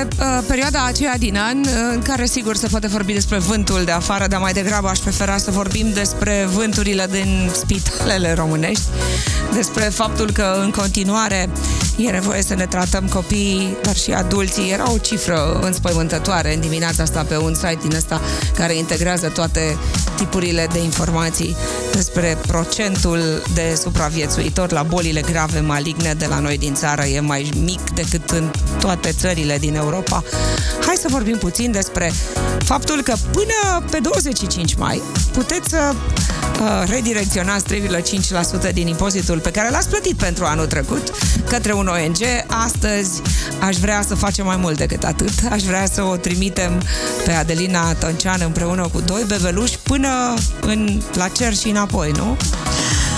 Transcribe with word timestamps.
Prieteni, 0.00 0.20
e 0.20 0.38
uh, 0.38 0.44
perioada 0.46 0.84
aceea 0.84 1.18
din 1.18 1.36
an 1.36 1.58
uh, 1.58 1.72
în 1.92 2.02
care 2.02 2.26
sigur 2.26 2.56
se 2.56 2.66
poate 2.66 2.86
vorbi 2.86 3.12
despre 3.12 3.38
vântul 3.38 3.84
de 3.84 3.90
afară, 3.90 4.26
dar 4.26 4.40
mai 4.40 4.52
degrabă 4.52 4.88
aș 4.88 4.98
prefera 4.98 5.36
să 5.36 5.50
vorbim 5.50 5.92
despre 5.92 6.46
vânturile 6.52 7.06
din 7.10 7.50
spitalele 7.52 8.32
românești, 8.32 8.84
despre 9.54 9.82
faptul 9.82 10.30
că 10.30 10.60
în 10.62 10.70
continuare 10.70 11.48
e 12.06 12.10
nevoie 12.10 12.42
să 12.42 12.54
ne 12.54 12.66
tratăm 12.66 13.08
copiii, 13.08 13.76
dar 13.82 13.96
și 13.96 14.12
adulții. 14.12 14.70
Era 14.70 14.92
o 14.92 14.98
cifră 14.98 15.58
înspăimântătoare 15.62 16.54
în 16.54 16.60
dimineața 16.60 17.02
asta 17.02 17.22
pe 17.22 17.36
un 17.36 17.54
site 17.54 17.78
din 17.82 17.96
ăsta 17.96 18.20
care 18.54 18.74
integrează 18.74 19.28
toate 19.28 19.76
tipurile 20.16 20.68
de 20.72 20.78
informații 20.78 21.56
despre 21.92 22.38
procentul 22.46 23.42
de 23.54 23.74
supraviețuitori 23.82 24.72
la 24.72 24.82
bolile 24.82 25.20
grave 25.20 25.60
maligne 25.60 26.14
de 26.18 26.26
la 26.26 26.38
noi 26.38 26.58
din 26.58 26.74
țară 26.74 27.04
e 27.04 27.20
mai 27.20 27.50
mic 27.62 27.90
decât 27.90 28.30
în 28.30 28.50
toate 28.80 29.12
țările 29.12 29.58
din 29.58 29.74
Europa. 29.74 30.22
Hai 30.86 30.94
să 30.94 31.06
vorbim 31.10 31.36
puțin 31.36 31.70
despre 31.70 32.12
faptul 32.64 33.02
că 33.02 33.14
până 33.32 33.84
pe 33.90 33.98
25 34.02 34.74
mai 34.74 35.02
puteți 35.32 35.68
să 35.68 35.92
uh, 35.94 36.88
redirecționați 36.90 37.64
3,5% 38.68 38.72
din 38.72 38.86
impozitul 38.86 39.38
pe 39.38 39.50
care 39.50 39.70
l-ați 39.70 39.88
plătit 39.88 40.16
pentru 40.16 40.44
anul 40.44 40.66
trecut 40.66 41.10
către 41.48 41.72
un 41.72 41.86
ONG. 41.90 42.18
Astăzi 42.46 43.22
aș 43.60 43.76
vrea 43.76 44.02
să 44.06 44.14
facem 44.14 44.46
mai 44.46 44.56
mult 44.56 44.76
decât 44.76 45.04
atât. 45.04 45.32
Aș 45.50 45.62
vrea 45.62 45.86
să 45.86 46.02
o 46.02 46.16
trimitem 46.16 46.82
pe 47.24 47.32
Adelina 47.32 47.94
Toncean 47.94 48.40
împreună 48.44 48.88
cu 48.92 49.00
doi 49.00 49.24
bebeluși 49.26 49.78
până 49.82 50.34
în, 50.60 51.02
la 51.14 51.28
cer 51.28 51.54
și 51.54 51.68
înapoi, 51.68 52.10
nu? 52.10 52.36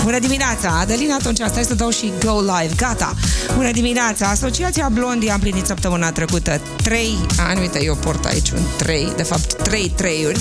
Bună 0.03 0.19
dimineața! 0.19 0.77
Adelina, 0.79 1.15
atunci 1.15 1.39
stai 1.47 1.63
să 1.63 1.75
dau 1.75 1.89
și 1.89 2.11
go 2.25 2.39
live. 2.41 2.73
Gata! 2.75 3.13
Bună 3.55 3.71
dimineața! 3.71 4.27
Asociația 4.27 4.89
Blondie 4.91 5.31
a 5.31 5.33
împlinit 5.33 5.65
săptămâna 5.65 6.11
trecută 6.11 6.61
3 6.83 7.17
ani. 7.37 7.59
Uite, 7.59 7.83
eu 7.83 7.95
port 7.95 8.25
aici 8.25 8.49
un 8.49 8.61
3, 8.77 9.13
de 9.15 9.23
fapt 9.23 9.63
3 9.63 9.91
treiuri. 9.95 10.39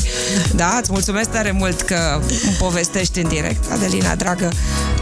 Da? 0.55 0.79
Îți 0.81 0.93
mulțumesc 0.93 1.31
tare 1.31 1.51
mult 1.51 1.81
că 1.81 2.21
îmi 2.47 2.57
povestești 2.59 3.21
în 3.21 3.29
direct. 3.29 3.73
Adelina, 3.73 4.15
dragă, 4.15 4.53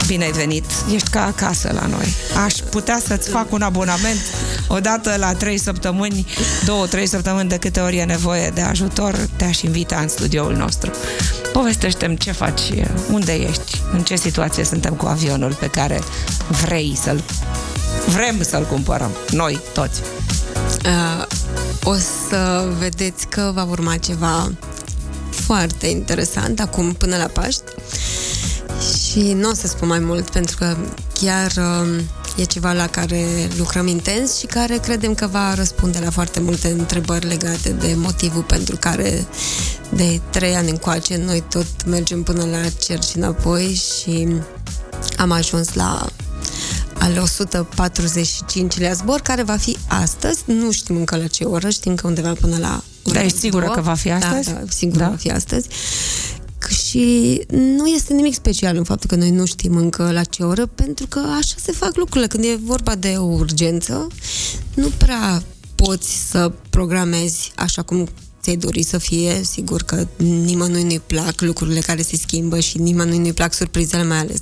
bine 0.07 0.25
ai 0.25 0.33
venit. 0.33 0.65
Ești 0.95 1.11
ca 1.11 1.25
acasă 1.25 1.71
la 1.81 1.87
noi. 1.87 2.15
Aș 2.45 2.55
putea 2.55 3.01
să-ți 3.07 3.29
fac 3.29 3.53
un 3.53 3.63
abonament 3.63 4.21
odată 4.69 5.15
la 5.19 5.33
3 5.33 5.59
săptămâni, 5.59 6.27
2-3 7.01 7.05
săptămâni 7.05 7.49
de 7.49 7.57
câte 7.57 7.81
ori 7.81 7.97
e 7.97 8.05
nevoie 8.05 8.51
de 8.55 8.61
ajutor, 8.61 9.29
te-aș 9.37 9.63
invita 9.63 9.97
în 9.97 10.09
studioul 10.09 10.55
nostru. 10.57 10.91
Povestește-mi 11.53 12.17
ce 12.17 12.33
faci, 12.33 12.63
unde 13.11 13.33
ești, 13.33 13.83
în 13.93 14.03
ce 14.03 14.17
situație 14.17 14.65
suntem 14.65 14.95
cu 14.95 15.07
avionul 15.07 15.55
pe 15.55 15.67
care 15.67 16.01
vrei 16.65 16.99
să-l 17.03 17.23
vrem 18.07 18.43
să-l 18.43 18.65
cumpărăm, 18.65 19.11
noi 19.31 19.61
toți. 19.73 20.01
Uh, 20.85 21.27
o 21.83 21.95
să 22.29 22.69
vedeți 22.79 23.27
că 23.27 23.51
va 23.55 23.65
urma 23.65 23.97
ceva 23.97 24.53
foarte 25.31 25.87
interesant 25.87 26.61
acum 26.61 26.93
până 26.93 27.17
la 27.17 27.27
Paști 27.27 27.73
și 29.05 29.33
nu 29.33 29.49
o 29.49 29.55
să 29.55 29.67
spun 29.67 29.89
mai 29.89 29.99
mult 29.99 30.31
pentru 30.31 30.57
că 30.57 30.77
chiar 31.13 31.53
uh, 31.57 32.01
e 32.41 32.45
ceva 32.45 32.73
la 32.73 32.87
care 32.87 33.25
lucrăm 33.57 33.87
intens 33.87 34.39
și 34.39 34.47
care 34.47 34.77
credem 34.77 35.15
că 35.15 35.27
va 35.27 35.55
răspunde 35.55 35.99
la 35.99 36.11
foarte 36.11 36.41
multe 36.41 36.69
întrebări 36.69 37.27
legate 37.27 37.71
de 37.71 37.95
motivul 37.97 38.43
pentru 38.43 38.77
care 38.77 39.27
de 39.89 40.21
trei 40.31 40.55
ani 40.55 40.71
încoace 40.71 41.17
noi 41.17 41.45
tot 41.51 41.67
mergem 41.87 42.23
până 42.23 42.45
la 42.45 42.69
cer 42.69 43.03
și 43.03 43.17
înapoi 43.17 43.75
și 43.75 44.29
am 45.17 45.31
ajuns 45.31 45.73
la 45.73 46.07
al 46.99 47.13
145-lea 47.13 48.93
zbor, 48.93 49.21
care 49.21 49.43
va 49.43 49.57
fi 49.57 49.77
astăzi. 49.87 50.43
Nu 50.45 50.71
știm 50.71 50.97
încă 50.97 51.17
la 51.17 51.27
ce 51.27 51.45
oră, 51.45 51.69
știm 51.69 51.95
că 51.95 52.07
undeva 52.07 52.33
până 52.41 52.57
la 52.59 52.83
Dar 53.03 53.25
ești 53.25 53.39
sigură 53.39 53.65
două. 53.65 53.75
că 53.75 53.81
va 53.81 53.95
fi 53.95 54.09
da, 54.09 54.15
astăzi? 54.15 54.49
Da, 54.53 54.53
da 54.53 54.61
sigur 54.69 54.99
da. 54.99 55.09
va 55.09 55.17
fi 55.17 55.31
astăzi. 55.31 55.69
Și 56.71 57.41
nu 57.49 57.87
este 57.87 58.15
nimic 58.15 58.35
special 58.35 58.77
în 58.77 58.85
faptul 58.85 59.09
că 59.09 59.17
noi 59.17 59.31
nu 59.31 59.45
știm 59.45 59.77
încă 59.77 60.11
la 60.13 60.25
ce 60.25 60.43
oră, 60.43 60.67
pentru 60.67 61.07
că 61.07 61.19
așa 61.19 61.55
se 61.63 61.73
fac 61.73 61.97
lucrurile. 61.97 62.27
Când 62.27 62.45
e 62.45 62.59
vorba 62.65 62.95
de 62.95 63.15
o 63.17 63.25
urgență, 63.25 64.07
nu 64.75 64.89
prea 64.99 65.43
poți 65.75 66.29
să 66.31 66.53
programezi 66.71 67.53
așa 67.57 67.83
cum 67.83 68.09
ți-ai 68.43 68.57
dori 68.57 68.83
să 68.83 68.99
fie. 68.99 69.43
Sigur 69.45 69.83
că 69.83 70.07
nimănui 70.17 70.83
nu-i 70.83 71.03
plac 71.07 71.41
lucrurile 71.41 71.81
care 71.81 72.03
se 72.03 72.17
schimbă 72.17 72.61
și 72.61 72.79
nimănui 72.79 73.19
nu-i 73.19 73.33
plac 73.33 73.55
surprizele, 73.55 74.05
mai 74.05 74.19
ales 74.19 74.41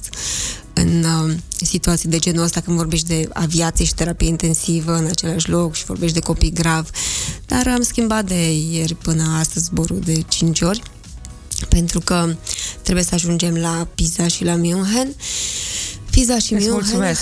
în 0.72 1.04
uh, 1.04 1.34
situații 1.56 2.08
de 2.08 2.18
genul 2.18 2.42
ăsta, 2.42 2.60
când 2.60 2.76
vorbești 2.76 3.06
de 3.06 3.28
aviație 3.32 3.84
și 3.84 3.94
terapie 3.94 4.28
intensivă 4.28 4.96
în 4.96 5.06
același 5.06 5.50
loc 5.50 5.74
și 5.74 5.84
vorbești 5.84 6.14
de 6.14 6.20
copii 6.20 6.52
grav. 6.52 6.90
Dar 7.46 7.68
am 7.68 7.82
schimbat 7.82 8.24
de 8.24 8.52
ieri 8.52 8.94
până 8.94 9.36
astăzi 9.38 9.64
zborul 9.64 10.00
de 10.04 10.22
5 10.28 10.60
ori 10.60 10.82
pentru 11.68 12.00
că 12.00 12.34
trebuie 12.82 13.04
să 13.04 13.14
ajungem 13.14 13.54
la 13.54 13.88
Pisa 13.94 14.28
și 14.28 14.44
la 14.44 14.54
München. 14.54 15.14
Pisa 16.10 16.38
și 16.38 16.52
Îți 16.52 16.52
München... 16.52 16.72
mulțumesc! 16.72 17.20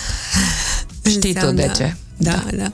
Știi 1.11 1.35
tu 1.35 1.53
de 1.53 1.71
ce. 1.77 1.97
Da, 2.17 2.45
da, 2.51 2.57
da. 2.57 2.73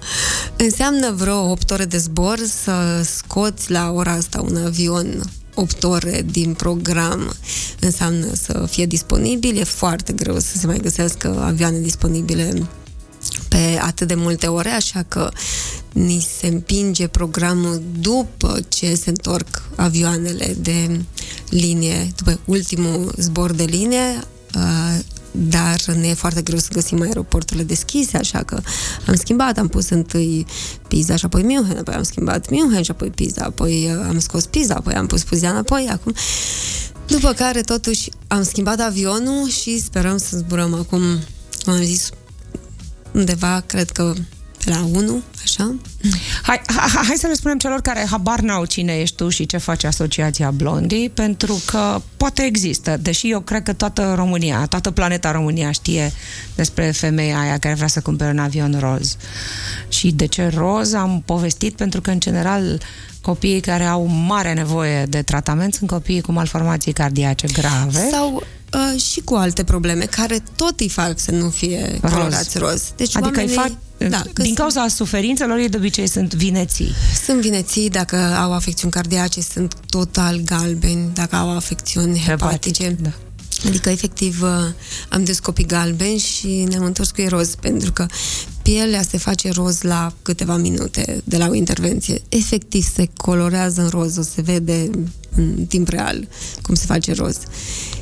Înseamnă 0.57 1.11
vreo 1.11 1.51
8 1.51 1.71
ore 1.71 1.85
de 1.85 1.99
zbor 1.99 2.39
să 2.63 3.03
scoți 3.17 3.71
la 3.71 3.91
ora 3.91 4.13
asta 4.13 4.41
un 4.41 4.57
avion 4.57 5.31
8 5.55 5.85
ore 5.85 6.25
din 6.31 6.55
program 6.55 7.35
înseamnă 7.81 8.27
să 8.35 8.67
fie 8.71 8.87
disponibil. 8.87 9.59
E 9.59 9.65
foarte 9.65 10.13
greu 10.13 10.39
să 10.39 10.57
se 10.57 10.67
mai 10.67 10.79
găsească 10.79 11.43
avioane 11.45 11.79
disponibile 11.79 12.69
pe 13.49 13.79
atât 13.83 14.09
de 14.09 14.15
multe 14.15 14.47
ore, 14.47 14.69
așa 14.69 15.05
că 15.09 15.31
ni 15.93 16.27
se 16.39 16.47
împinge 16.47 17.07
programul 17.07 17.83
după 18.01 18.61
ce 18.69 18.95
se 18.95 19.09
întorc 19.09 19.63
avioanele 19.77 20.57
de 20.59 21.01
linie, 21.53 22.13
după 22.17 22.41
ultimul 22.45 23.15
zbor 23.19 23.53
de 23.53 23.65
linie, 23.65 24.25
uh, 24.55 24.99
dar 25.31 25.85
ne 26.01 26.09
e 26.09 26.15
foarte 26.15 26.43
greu 26.43 26.59
să 26.59 26.69
găsim 26.73 27.01
aeroporturile 27.01 27.65
deschise, 27.65 28.17
așa 28.17 28.43
că 28.43 28.61
am 29.07 29.15
schimbat, 29.15 29.59
am 29.59 29.69
pus 29.69 29.89
întâi 29.89 30.47
Pisa 30.89 31.17
și 31.17 31.25
apoi 31.25 31.43
München, 31.43 31.77
apoi 31.79 31.95
am 31.95 32.03
schimbat 32.03 32.51
München 32.51 32.83
și 32.83 32.91
apoi 32.91 33.11
Pisa, 33.11 33.45
apoi 33.45 33.91
uh, 33.97 34.05
am 34.09 34.19
scos 34.19 34.47
Pisa, 34.47 34.75
apoi 34.75 34.95
am 34.95 35.07
pus 35.07 35.23
Puzia 35.23 35.51
înapoi, 35.51 35.89
acum 35.91 36.15
după 37.07 37.33
care 37.33 37.61
totuși 37.61 38.11
am 38.27 38.43
schimbat 38.43 38.81
avionul 38.81 39.49
și 39.49 39.81
sperăm 39.81 40.17
să 40.17 40.37
zburăm 40.37 40.75
acum, 40.75 41.03
cum 41.65 41.73
am 41.73 41.83
zis, 41.83 42.11
undeva, 43.13 43.63
cred 43.67 43.91
că 43.91 44.15
la 44.65 44.89
1, 44.93 45.23
așa? 45.43 45.75
Hai, 46.43 46.61
hai, 46.67 47.05
hai 47.07 47.17
să 47.17 47.27
le 47.27 47.35
spunem 47.35 47.59
celor 47.59 47.81
care 47.81 48.07
habar 48.11 48.41
n-au 48.41 48.65
cine 48.65 48.93
ești 48.93 49.17
tu 49.17 49.29
și 49.29 49.47
ce 49.47 49.57
face 49.57 49.87
Asociația 49.87 50.51
Blondie, 50.51 51.09
pentru 51.09 51.63
că 51.67 52.01
poate 52.17 52.43
există, 52.43 52.97
deși 53.01 53.31
eu 53.31 53.41
cred 53.41 53.63
că 53.63 53.73
toată 53.73 54.13
România, 54.17 54.67
toată 54.67 54.91
planeta 54.91 55.31
România 55.31 55.71
știe 55.71 56.13
despre 56.55 56.91
femeia 56.91 57.41
aia 57.41 57.59
care 57.59 57.75
vrea 57.75 57.87
să 57.87 58.01
cumpere 58.01 58.31
un 58.31 58.39
avion 58.39 58.77
roz. 58.79 59.17
Și 59.89 60.11
de 60.11 60.27
ce 60.27 60.49
roz 60.55 60.93
am 60.93 61.23
povestit, 61.25 61.77
pentru 61.77 62.01
că 62.01 62.11
în 62.11 62.21
general 62.21 62.81
copiii 63.21 63.61
care 63.61 63.85
au 63.85 64.07
mare 64.07 64.53
nevoie 64.53 65.05
de 65.05 65.23
tratament 65.23 65.75
sunt 65.75 65.91
copiii 65.91 66.21
cu 66.21 66.33
malformații 66.33 66.93
cardiace 66.93 67.47
grave. 67.53 68.09
Sau 68.11 68.43
uh, 68.75 69.01
și 69.01 69.21
cu 69.21 69.35
alte 69.35 69.65
probleme 69.65 70.05
care 70.05 70.43
tot 70.57 70.81
îi 70.81 70.89
fac 70.89 71.19
să 71.19 71.31
nu 71.31 71.49
fie 71.49 71.99
roz. 72.03 72.13
colorați 72.13 72.59
roz. 72.59 72.83
Deci 72.97 73.17
adică 73.17 73.39
oamenii... 73.39 73.57
îi 73.57 73.63
fac 73.63 73.73
da, 74.09 74.23
din 74.35 74.55
cauza 74.55 74.81
sunt, 74.81 74.93
suferințelor, 74.93 75.59
ei 75.59 75.69
de 75.69 75.77
obicei 75.77 76.07
sunt 76.07 76.35
vineții. 76.35 76.93
Sunt 77.25 77.41
vineții, 77.41 77.91
dacă 77.91 78.17
au 78.17 78.53
afecțiuni 78.53 78.93
cardiace, 78.93 79.41
sunt 79.41 79.75
total 79.89 80.41
galbeni, 80.45 81.11
dacă 81.15 81.37
au 81.37 81.57
afecțiuni 81.57 82.23
hepatice. 82.27 82.83
Hepatic, 82.83 83.05
da. 83.05 83.11
Adică, 83.67 83.91
efectiv, 83.91 84.43
uh, 84.43 84.49
am 85.09 85.25
descoperit 85.25 85.71
galben 85.71 86.19
și 86.19 86.47
ne-am 86.69 86.85
întors 86.85 87.11
cu 87.11 87.21
ei 87.21 87.29
roz, 87.29 87.55
pentru 87.55 87.93
că 87.93 88.07
pielea 88.63 89.03
se 89.03 89.19
face 89.19 89.51
roz 89.51 89.81
la 89.81 90.13
câteva 90.23 90.57
minute 90.57 91.21
de 91.25 91.37
la 91.37 91.49
o 91.49 91.55
intervenție. 91.55 92.23
Efectiv, 92.29 92.85
se 92.95 93.09
colorează 93.17 93.83
în 93.83 93.89
roz, 93.89 94.17
o 94.17 94.23
se 94.23 94.41
vede 94.41 94.91
în 95.37 95.67
timp 95.67 95.89
real 95.89 96.29
cum 96.63 96.75
se 96.75 96.85
face 96.87 97.13
roz. 97.13 97.39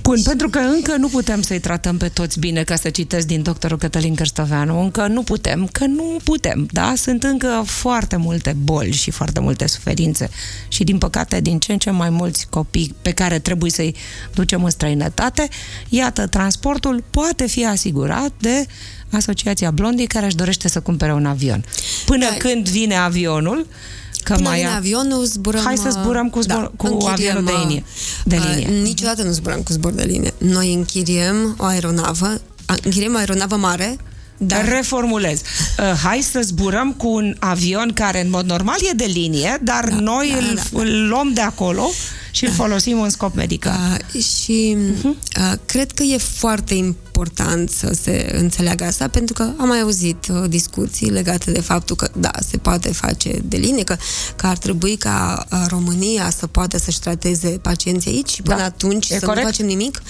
Bun, 0.03 0.17
și... 0.17 0.23
pentru 0.23 0.49
că 0.49 0.59
încă 0.59 0.97
nu 0.97 1.09
putem 1.09 1.43
să-i 1.43 1.61
tratăm 1.61 1.97
pe 1.97 2.09
toți 2.09 2.39
bine, 2.39 2.63
ca 2.63 2.77
să 2.77 2.91
citesc 2.91 3.27
din 3.27 3.43
doctorul 3.43 3.79
Cătălin 3.79 4.15
Cărstoveanu, 4.15 4.83
încă 4.83 5.07
nu 5.07 5.23
putem, 5.23 5.69
că 5.73 5.87
nu 5.87 6.17
putem, 6.25 6.69
da? 6.71 6.93
Sunt 6.97 7.23
încă 7.23 7.63
foarte 7.67 8.17
multe 8.17 8.57
boli 8.63 8.93
și 8.93 9.11
foarte 9.11 9.41
multe 9.41 9.67
suferințe 9.67 10.31
și, 10.69 10.85
din 10.85 10.99
păcate, 10.99 11.41
din 11.41 11.59
ce 11.59 11.73
în 11.73 11.79
ce 11.79 11.91
mai 11.91 12.11
mulți 12.11 12.47
copii 12.51 12.95
pe 13.03 13.11
care 13.11 13.39
trebuie 13.39 13.71
să-i 13.71 13.95
ducem 14.35 14.65
în 14.65 14.71
străinătate, 14.71 15.49
iată, 15.89 16.27
transportul 16.27 17.05
poate 17.11 17.47
fi 17.47 17.67
asigurat 17.67 18.33
de 18.39 18.67
Asociația 19.13 19.71
Blondii 19.71 20.07
care 20.07 20.27
își 20.27 20.37
dorește 20.37 20.50
să 20.59 20.81
cumpere 20.81 21.13
un 21.13 21.27
avion. 21.27 21.65
Până 22.07 22.27
da. 22.31 22.37
când 22.37 22.69
vine 22.69 22.97
avionul, 22.97 23.67
Că 24.23 24.35
Până 24.35 24.49
mai 24.49 24.59
vine 24.59 24.71
avionul, 24.71 25.25
zburăm... 25.25 25.65
Hai 25.65 25.77
să 25.77 25.91
zburăm 25.91 26.29
cu, 26.29 26.41
zbor, 26.41 26.57
da, 26.57 26.71
cu 26.77 27.07
avionul 27.07 27.45
de 27.45 27.53
linie. 27.61 27.85
De 28.25 28.37
linie. 28.37 28.67
Uh, 28.69 28.83
niciodată 28.83 29.23
nu 29.23 29.31
zburăm 29.31 29.61
cu 29.61 29.73
zbor 29.73 29.93
de 29.93 30.03
linie. 30.03 30.35
Noi 30.39 30.75
închiriem 30.75 31.55
o 31.59 31.65
aeronavă, 31.65 32.41
închiriem 32.83 33.15
o 33.15 33.17
aeronavă 33.17 33.57
mare 33.57 33.97
da. 34.37 34.65
reformulez. 34.65 35.41
Uh, 35.41 35.93
hai 36.03 36.21
să 36.31 36.41
zburăm 36.43 36.93
cu 36.93 37.09
un 37.09 37.37
avion 37.39 37.93
care 37.95 38.21
în 38.21 38.31
mod 38.31 38.47
normal 38.47 38.77
e 38.91 38.95
de 38.95 39.05
linie, 39.05 39.59
dar 39.63 39.89
da, 39.89 39.97
noi 40.01 40.31
da, 40.31 40.37
îl, 40.37 40.55
da, 40.55 40.63
da. 40.73 40.81
îl 40.81 41.09
luăm 41.09 41.33
de 41.33 41.41
acolo 41.41 41.91
și 42.31 42.45
îl 42.45 42.53
folosim 42.53 43.01
în 43.01 43.11
scop 43.11 43.35
medical. 43.35 44.05
Uh, 44.15 44.23
și 44.23 44.77
uh-huh. 44.77 45.05
uh, 45.05 45.53
cred 45.67 45.93
că 45.93 46.03
e 46.03 46.17
foarte 46.17 46.75
important 46.75 47.10
să 47.69 47.97
se 48.03 48.31
înțeleagă 48.39 48.85
asta, 48.85 49.09
pentru 49.09 49.35
că 49.35 49.43
am 49.43 49.69
mai 49.69 49.81
auzit 49.81 50.27
uh, 50.29 50.49
discuții 50.49 51.11
legate 51.11 51.51
de 51.51 51.61
faptul 51.61 51.97
că, 51.97 52.09
da, 52.17 52.31
se 52.49 52.57
poate 52.57 52.93
face 52.93 53.41
de 53.45 53.57
linie, 53.57 53.85
că, 53.85 53.97
că 54.37 54.47
ar 54.47 54.59
trebui 54.59 54.97
ca 54.97 55.47
uh, 55.53 55.65
România 55.69 56.31
să 56.31 56.47
poată 56.47 56.79
să-și 56.79 57.01
trateze 57.01 57.49
pacienții 57.49 58.11
aici 58.11 58.31
și 58.31 58.43
până 58.43 58.57
da. 58.57 58.65
atunci 58.65 59.09
e 59.11 59.19
să 59.19 59.25
corect? 59.25 59.45
nu 59.45 59.51
facem 59.51 59.67
nimic. 59.67 60.03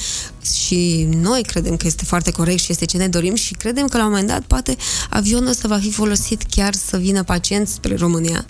Și 0.66 1.08
noi 1.20 1.42
credem 1.42 1.76
că 1.76 1.86
este 1.86 2.04
foarte 2.04 2.30
corect 2.30 2.60
și 2.60 2.72
este 2.72 2.84
ce 2.84 2.96
ne 2.96 3.08
dorim 3.08 3.34
și 3.34 3.54
credem 3.54 3.86
că 3.86 3.96
la 3.96 4.04
un 4.04 4.10
moment 4.10 4.28
dat 4.28 4.42
poate 4.42 4.76
avionul 5.10 5.48
ăsta 5.48 5.68
va 5.68 5.78
fi 5.78 5.90
folosit 5.90 6.42
chiar 6.50 6.74
să 6.74 6.96
vină 6.96 7.22
pacienți 7.22 7.72
spre 7.72 7.94
România. 7.94 8.46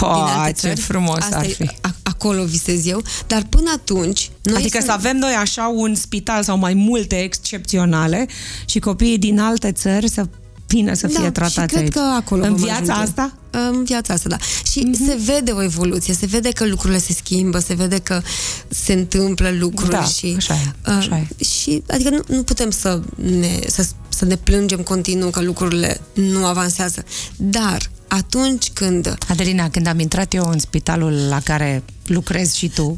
Pa, 0.00 0.50
ce 0.60 0.74
frumos 0.74 1.18
Asta 1.18 1.36
ar 1.36 1.46
fi. 1.46 1.62
E, 1.62 1.78
acolo 2.20 2.44
visez 2.44 2.86
eu, 2.86 3.02
dar 3.26 3.46
până 3.48 3.70
atunci... 3.74 4.30
Noi 4.42 4.56
adică 4.56 4.80
să 4.84 4.92
avem 4.92 5.16
noi 5.16 5.32
așa 5.32 5.72
un 5.74 5.94
spital 5.94 6.42
sau 6.42 6.58
mai 6.58 6.74
multe 6.74 7.22
excepționale 7.22 8.26
și 8.64 8.78
copiii 8.78 9.18
din 9.18 9.38
alte 9.38 9.72
țări 9.72 10.08
să 10.08 10.26
vină 10.66 10.94
să 10.94 11.06
fie 11.06 11.22
da, 11.22 11.30
tratați 11.30 11.60
și 11.60 11.66
cred 11.66 11.80
aici. 11.80 11.92
că 11.92 12.00
acolo 12.16 12.44
În 12.44 12.54
viața 12.54 12.92
ajunge. 12.92 12.92
asta? 12.92 13.34
În 13.50 13.84
viața 13.84 14.14
asta, 14.14 14.28
da. 14.28 14.36
Și 14.70 14.88
mm-hmm. 14.88 15.06
se 15.06 15.18
vede 15.24 15.50
o 15.50 15.62
evoluție, 15.62 16.14
se 16.14 16.26
vede 16.26 16.50
că 16.50 16.66
lucrurile 16.66 16.98
se 16.98 17.12
schimbă, 17.12 17.58
se 17.58 17.74
vede 17.74 17.98
că 17.98 18.22
se 18.68 18.92
întâmplă 18.92 19.50
lucruri 19.58 19.90
da, 19.90 20.04
și... 20.04 20.34
așa 20.36 20.54
e, 20.54 20.90
așa 20.90 21.16
e. 21.16 21.26
Uh, 21.38 21.46
și, 21.46 21.82
adică 21.88 22.10
nu, 22.10 22.20
nu 22.26 22.42
putem 22.42 22.70
să 22.70 23.00
ne, 23.14 23.58
să, 23.66 23.86
să 24.08 24.24
ne 24.24 24.36
plângem 24.36 24.80
continuu 24.80 25.30
că 25.30 25.40
lucrurile 25.40 26.00
nu 26.12 26.46
avansează. 26.46 27.04
Dar 27.36 27.90
atunci 28.12 28.70
când... 28.72 29.16
Adelina, 29.28 29.70
când 29.70 29.86
am 29.86 29.98
intrat 29.98 30.34
eu 30.34 30.48
în 30.48 30.58
spitalul 30.58 31.12
la 31.28 31.40
care 31.40 31.82
lucrezi 32.06 32.58
și 32.58 32.68
tu 32.68 32.96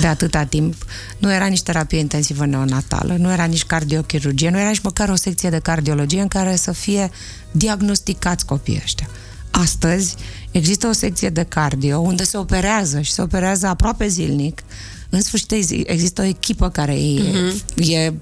de 0.00 0.06
atâta 0.06 0.44
timp, 0.44 0.86
nu 1.18 1.32
era 1.32 1.46
nici 1.46 1.62
terapie 1.62 1.98
intensivă 1.98 2.46
neonatală, 2.46 3.16
nu 3.18 3.32
era 3.32 3.44
nici 3.44 3.64
cardiochirurgie, 3.64 4.50
nu 4.50 4.58
era 4.58 4.68
nici 4.68 4.80
măcar 4.80 5.08
o 5.08 5.14
secție 5.14 5.50
de 5.50 5.58
cardiologie 5.58 6.20
în 6.20 6.28
care 6.28 6.56
să 6.56 6.72
fie 6.72 7.10
diagnosticați 7.50 8.44
copiii 8.44 8.80
ăștia. 8.82 9.08
Astăzi 9.50 10.14
există 10.50 10.86
o 10.86 10.92
secție 10.92 11.28
de 11.28 11.42
cardio 11.42 11.98
unde 11.98 12.24
se 12.24 12.36
operează 12.36 13.00
și 13.00 13.12
se 13.12 13.22
operează 13.22 13.66
aproape 13.66 14.08
zilnic. 14.08 14.62
În 15.08 15.20
sfârșit 15.20 15.52
există 15.86 16.22
o 16.22 16.24
echipă 16.24 16.68
care 16.68 16.94
e, 16.94 17.20
uh-huh. 17.20 17.88
e 17.88 18.12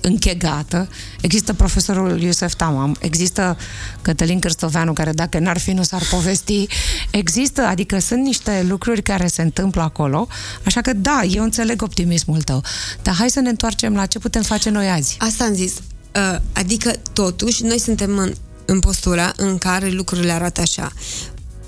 închegată. 0.00 0.88
Există 1.20 1.52
profesorul 1.52 2.20
Iosef 2.20 2.54
Tamam, 2.54 2.96
există 3.00 3.56
Cătălin 4.02 4.38
Cârstoveanu, 4.38 4.92
care 4.92 5.12
dacă 5.12 5.38
n-ar 5.38 5.58
fi, 5.58 5.72
nu 5.72 5.82
s-ar 5.82 6.02
povesti. 6.10 6.66
Există, 7.10 7.62
adică 7.62 7.98
sunt 7.98 8.22
niște 8.24 8.64
lucruri 8.68 9.02
care 9.02 9.26
se 9.26 9.42
întâmplă 9.42 9.82
acolo, 9.82 10.28
așa 10.64 10.80
că 10.80 10.92
da, 10.92 11.22
eu 11.30 11.42
înțeleg 11.42 11.82
optimismul 11.82 12.42
tău. 12.42 12.62
Dar 13.02 13.14
hai 13.14 13.30
să 13.30 13.40
ne 13.40 13.48
întoarcem 13.48 13.94
la 13.94 14.06
ce 14.06 14.18
putem 14.18 14.42
face 14.42 14.70
noi 14.70 14.88
azi. 14.88 15.16
Asta 15.18 15.44
am 15.44 15.54
zis. 15.54 15.74
Uh, 15.74 16.38
adică, 16.52 16.92
totuși, 17.12 17.64
noi 17.64 17.78
suntem 17.78 18.18
în, 18.18 18.32
în 18.64 18.80
postura 18.80 19.32
în 19.36 19.58
care 19.58 19.88
lucrurile 19.88 20.32
arată 20.32 20.60
așa 20.60 20.92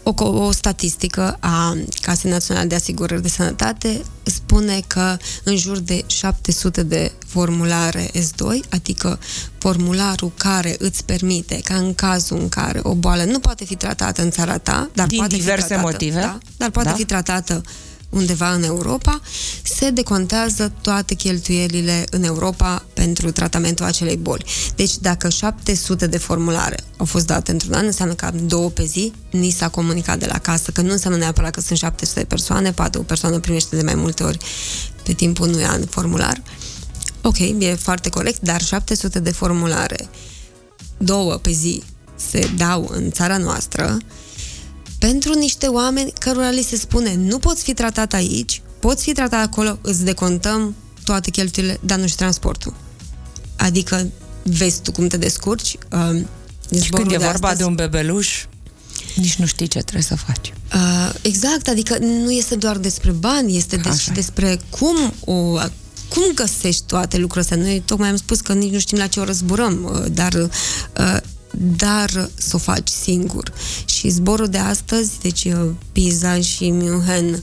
o, 0.02 0.25
o 0.25 0.52
statistică 0.52 1.37
a 1.41 1.76
Casei 2.00 2.31
Naționale 2.31 2.67
de 2.67 2.75
Asigurări 2.75 3.23
de 3.23 3.29
Sănătate 3.29 4.02
spune 4.23 4.81
că 4.87 5.17
în 5.44 5.56
jur 5.56 5.79
de 5.79 6.05
700 6.06 6.82
de 6.82 7.12
formulare 7.26 8.11
S2, 8.11 8.69
adică 8.70 9.19
formularul 9.58 10.32
care 10.37 10.76
îți 10.79 11.05
permite 11.05 11.61
ca 11.64 11.75
în 11.75 11.94
cazul 11.94 12.38
în 12.38 12.49
care 12.49 12.81
o 12.82 12.94
boală 12.94 13.25
nu 13.25 13.38
poate 13.38 13.64
fi 13.64 13.75
tratată 13.75 14.23
în 14.23 14.31
țara 14.31 14.58
ta, 14.58 14.91
dar 14.94 15.06
Din 15.06 15.19
poate 15.19 15.37
diverse 15.37 15.62
fi 15.62 15.69
tratată, 15.69 15.93
motive, 15.93 16.20
da, 16.20 16.38
dar 16.56 16.70
poate 16.70 16.88
da? 16.88 16.94
fi 16.94 17.05
tratată 17.05 17.62
undeva 18.11 18.53
în 18.53 18.62
Europa, 18.62 19.21
se 19.62 19.91
decontează 19.91 20.73
toate 20.81 21.15
cheltuielile 21.15 22.05
în 22.11 22.23
Europa 22.23 22.85
pentru 22.95 23.31
tratamentul 23.31 23.85
acelei 23.85 24.17
boli. 24.17 24.45
Deci 24.77 24.97
dacă 24.99 25.29
700 25.29 26.07
de 26.07 26.19
formulare 26.19 26.77
au 26.97 27.05
fost 27.05 27.27
date 27.27 27.51
într-un 27.51 27.73
an, 27.73 27.87
înseamnă 27.87 28.15
că 28.15 28.25
am 28.25 28.47
două 28.47 28.69
pe 28.71 28.85
zi, 28.85 29.12
ni 29.31 29.51
s-a 29.51 29.69
comunicat 29.69 30.19
de 30.19 30.27
la 30.27 30.39
casă, 30.39 30.71
că 30.71 30.81
nu 30.81 30.93
înseamnă 30.93 31.19
neapărat 31.19 31.51
că 31.51 31.61
sunt 31.61 31.79
700 31.79 32.21
de 32.21 32.27
persoane, 32.27 32.73
poate 32.73 32.99
o 32.99 33.03
persoană 33.03 33.39
primește 33.39 33.77
de 33.77 33.83
mai 33.83 33.95
multe 33.95 34.23
ori 34.23 34.39
pe 35.03 35.13
timpul 35.13 35.49
unui 35.49 35.65
an 35.65 35.87
formular. 35.87 36.43
Ok, 37.23 37.39
e 37.39 37.75
foarte 37.75 38.09
corect, 38.09 38.41
dar 38.41 38.63
700 38.63 39.21
de 39.21 39.31
formulare, 39.31 40.09
două 40.99 41.35
pe 41.35 41.51
zi, 41.51 41.83
se 42.17 42.51
dau 42.56 42.91
în 42.93 43.11
țara 43.11 43.37
noastră, 43.37 43.97
pentru 45.00 45.32
niște 45.35 45.67
oameni 45.67 46.12
cărora 46.19 46.50
li 46.50 46.62
se 46.62 46.76
spune 46.76 47.14
nu 47.14 47.38
poți 47.38 47.62
fi 47.62 47.75
tratat 47.75 48.12
aici, 48.12 48.62
poți 48.79 49.02
fi 49.02 49.12
tratat 49.12 49.44
acolo, 49.47 49.79
îți 49.82 50.05
decontăm 50.05 50.75
toate 51.05 51.31
cheltuielile, 51.31 51.79
dar 51.82 51.99
nu 51.99 52.06
și 52.06 52.14
transportul. 52.17 52.75
Adică 53.56 54.06
vezi 54.43 54.81
tu 54.82 54.93
cum 54.93 55.06
te 55.06 55.17
descurci. 55.17 55.76
Uh, 55.93 56.23
și 56.82 56.91
când 56.91 57.11
e 57.11 57.17
de 57.17 57.25
vorba 57.25 57.49
astăzi, 57.49 57.56
de 57.56 57.64
un 57.64 57.75
bebeluș, 57.75 58.44
nici 59.14 59.35
nu 59.35 59.47
știi 59.47 59.67
ce 59.67 59.79
trebuie 59.79 60.02
să 60.02 60.17
faci. 60.17 60.52
Uh, 60.75 61.14
exact, 61.23 61.69
adică 61.69 61.99
nu 61.99 62.31
este 62.31 62.55
doar 62.55 62.79
despre 62.79 63.11
bani, 63.11 63.56
este 63.56 63.76
de- 63.76 63.96
și 63.99 64.11
despre 64.11 64.61
cum 64.70 65.12
o 65.25 65.58
cum 66.08 66.23
găsești 66.35 66.82
toate 66.87 67.17
lucrurile 67.17 67.55
astea? 67.55 67.70
Noi 67.70 67.82
tocmai 67.87 68.08
am 68.08 68.17
spus 68.17 68.41
că 68.41 68.53
nici 68.53 68.73
nu 68.73 68.79
știm 68.79 68.99
la 68.99 69.06
ce 69.06 69.20
o 69.20 69.25
răzburăm, 69.25 69.91
uh, 69.93 70.12
dar 70.12 70.32
uh, 70.32 71.17
dar 71.50 72.31
să 72.35 72.50
o 72.56 72.58
faci 72.58 72.88
singur. 72.88 73.52
Și 73.85 74.08
zborul 74.08 74.49
de 74.49 74.58
astăzi, 74.58 75.11
deci 75.23 75.44
uh, 75.44 75.70
Pisa 75.93 76.41
și 76.41 76.70
München 76.70 77.43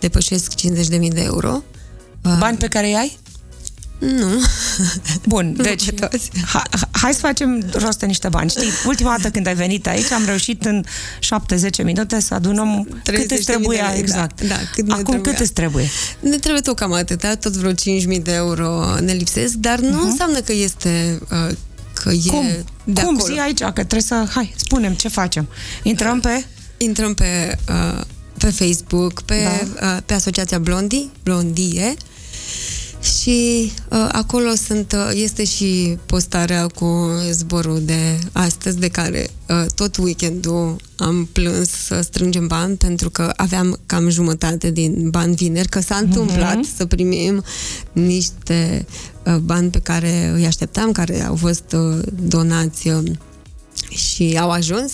depășesc 0.00 0.52
50.000 0.52 0.88
de 0.88 1.22
euro. 1.22 1.62
Uh, 2.24 2.36
Bani 2.38 2.56
pe 2.56 2.68
care 2.68 2.86
îi 2.86 2.94
ai? 2.94 3.18
Nu. 3.98 4.28
Bun, 5.32 5.56
deci 5.62 5.84
ha, 6.44 6.62
hai 6.90 7.12
să 7.12 7.18
facem 7.18 7.64
rost 7.72 7.98
de 7.98 8.06
niște 8.06 8.28
bani. 8.28 8.50
Știi, 8.50 8.70
ultima 8.86 9.10
dată 9.16 9.30
când 9.30 9.46
ai 9.46 9.54
venit 9.54 9.86
aici 9.86 10.10
am 10.10 10.24
reușit 10.24 10.64
în 10.64 10.84
7-10 11.80 11.84
minute 11.84 12.20
să 12.20 12.34
adunăm 12.34 13.00
cât 13.04 13.30
îți 13.30 13.44
trebuia. 13.44 13.92
De, 13.92 13.98
exact. 13.98 14.40
Da, 14.40 14.46
da, 14.46 14.54
cât 14.72 14.90
Acum 14.90 15.20
cât 15.20 15.38
îți 15.38 15.52
trebuie? 15.52 15.88
Ne 16.20 16.36
trebuie 16.36 16.62
tot 16.62 16.76
cam 16.76 16.92
atâta, 16.92 17.34
tot 17.34 17.52
vreo 17.52 17.72
5.000 17.72 18.22
de 18.22 18.32
euro 18.32 19.00
ne 19.00 19.12
lipsesc, 19.12 19.54
dar 19.54 19.78
nu 19.78 19.98
uh-huh. 19.98 20.10
înseamnă 20.10 20.40
că 20.40 20.52
este 20.52 21.18
uh, 21.48 21.56
că 22.06 22.12
e 22.12 22.30
Cum? 22.30 22.46
de 22.84 23.00
Cum? 23.00 23.14
acolo. 23.16 23.34
Zi 23.34 23.40
aici, 23.40 23.58
că 23.58 23.70
trebuie 23.70 24.00
să... 24.00 24.26
Hai, 24.30 24.54
spunem 24.56 24.92
ce 24.92 25.08
facem. 25.08 25.48
Intrăm 25.82 26.20
pe... 26.20 26.44
Intrăm 26.76 27.14
pe, 27.14 27.58
uh, 27.68 28.00
pe 28.38 28.50
Facebook, 28.50 29.22
pe, 29.22 29.34
da. 29.78 29.86
uh, 29.86 30.02
pe 30.06 30.14
Asociația 30.14 30.58
Blondie, 30.58 31.10
Blondie, 31.22 31.94
și 33.06 33.72
uh, 33.90 34.08
acolo 34.12 34.54
sunt, 34.66 34.92
uh, 34.92 35.10
este 35.14 35.44
și 35.44 35.98
postarea 36.06 36.66
cu 36.66 37.10
zborul 37.30 37.82
de 37.84 38.18
astăzi, 38.32 38.78
de 38.78 38.88
care 38.88 39.30
uh, 39.48 39.64
tot 39.74 39.96
weekendul 39.96 40.76
am 40.96 41.28
plâns 41.32 41.68
să 41.68 42.00
strângem 42.00 42.46
bani, 42.46 42.76
pentru 42.76 43.10
că 43.10 43.32
aveam 43.36 43.80
cam 43.86 44.08
jumătate 44.08 44.70
din 44.70 45.10
bani 45.10 45.34
vineri, 45.34 45.68
că 45.68 45.80
s-a 45.80 45.96
întâmplat 45.96 46.56
uh-huh. 46.56 46.76
să 46.76 46.86
primim 46.86 47.44
niște 47.92 48.86
uh, 49.24 49.36
bani 49.36 49.70
pe 49.70 49.78
care 49.78 50.32
îi 50.34 50.46
așteptam, 50.46 50.92
care 50.92 51.24
au 51.24 51.36
fost 51.36 51.72
uh, 51.72 51.98
donați 52.22 52.88
uh, 52.88 53.10
și 53.88 54.38
au 54.40 54.50
ajuns. 54.50 54.92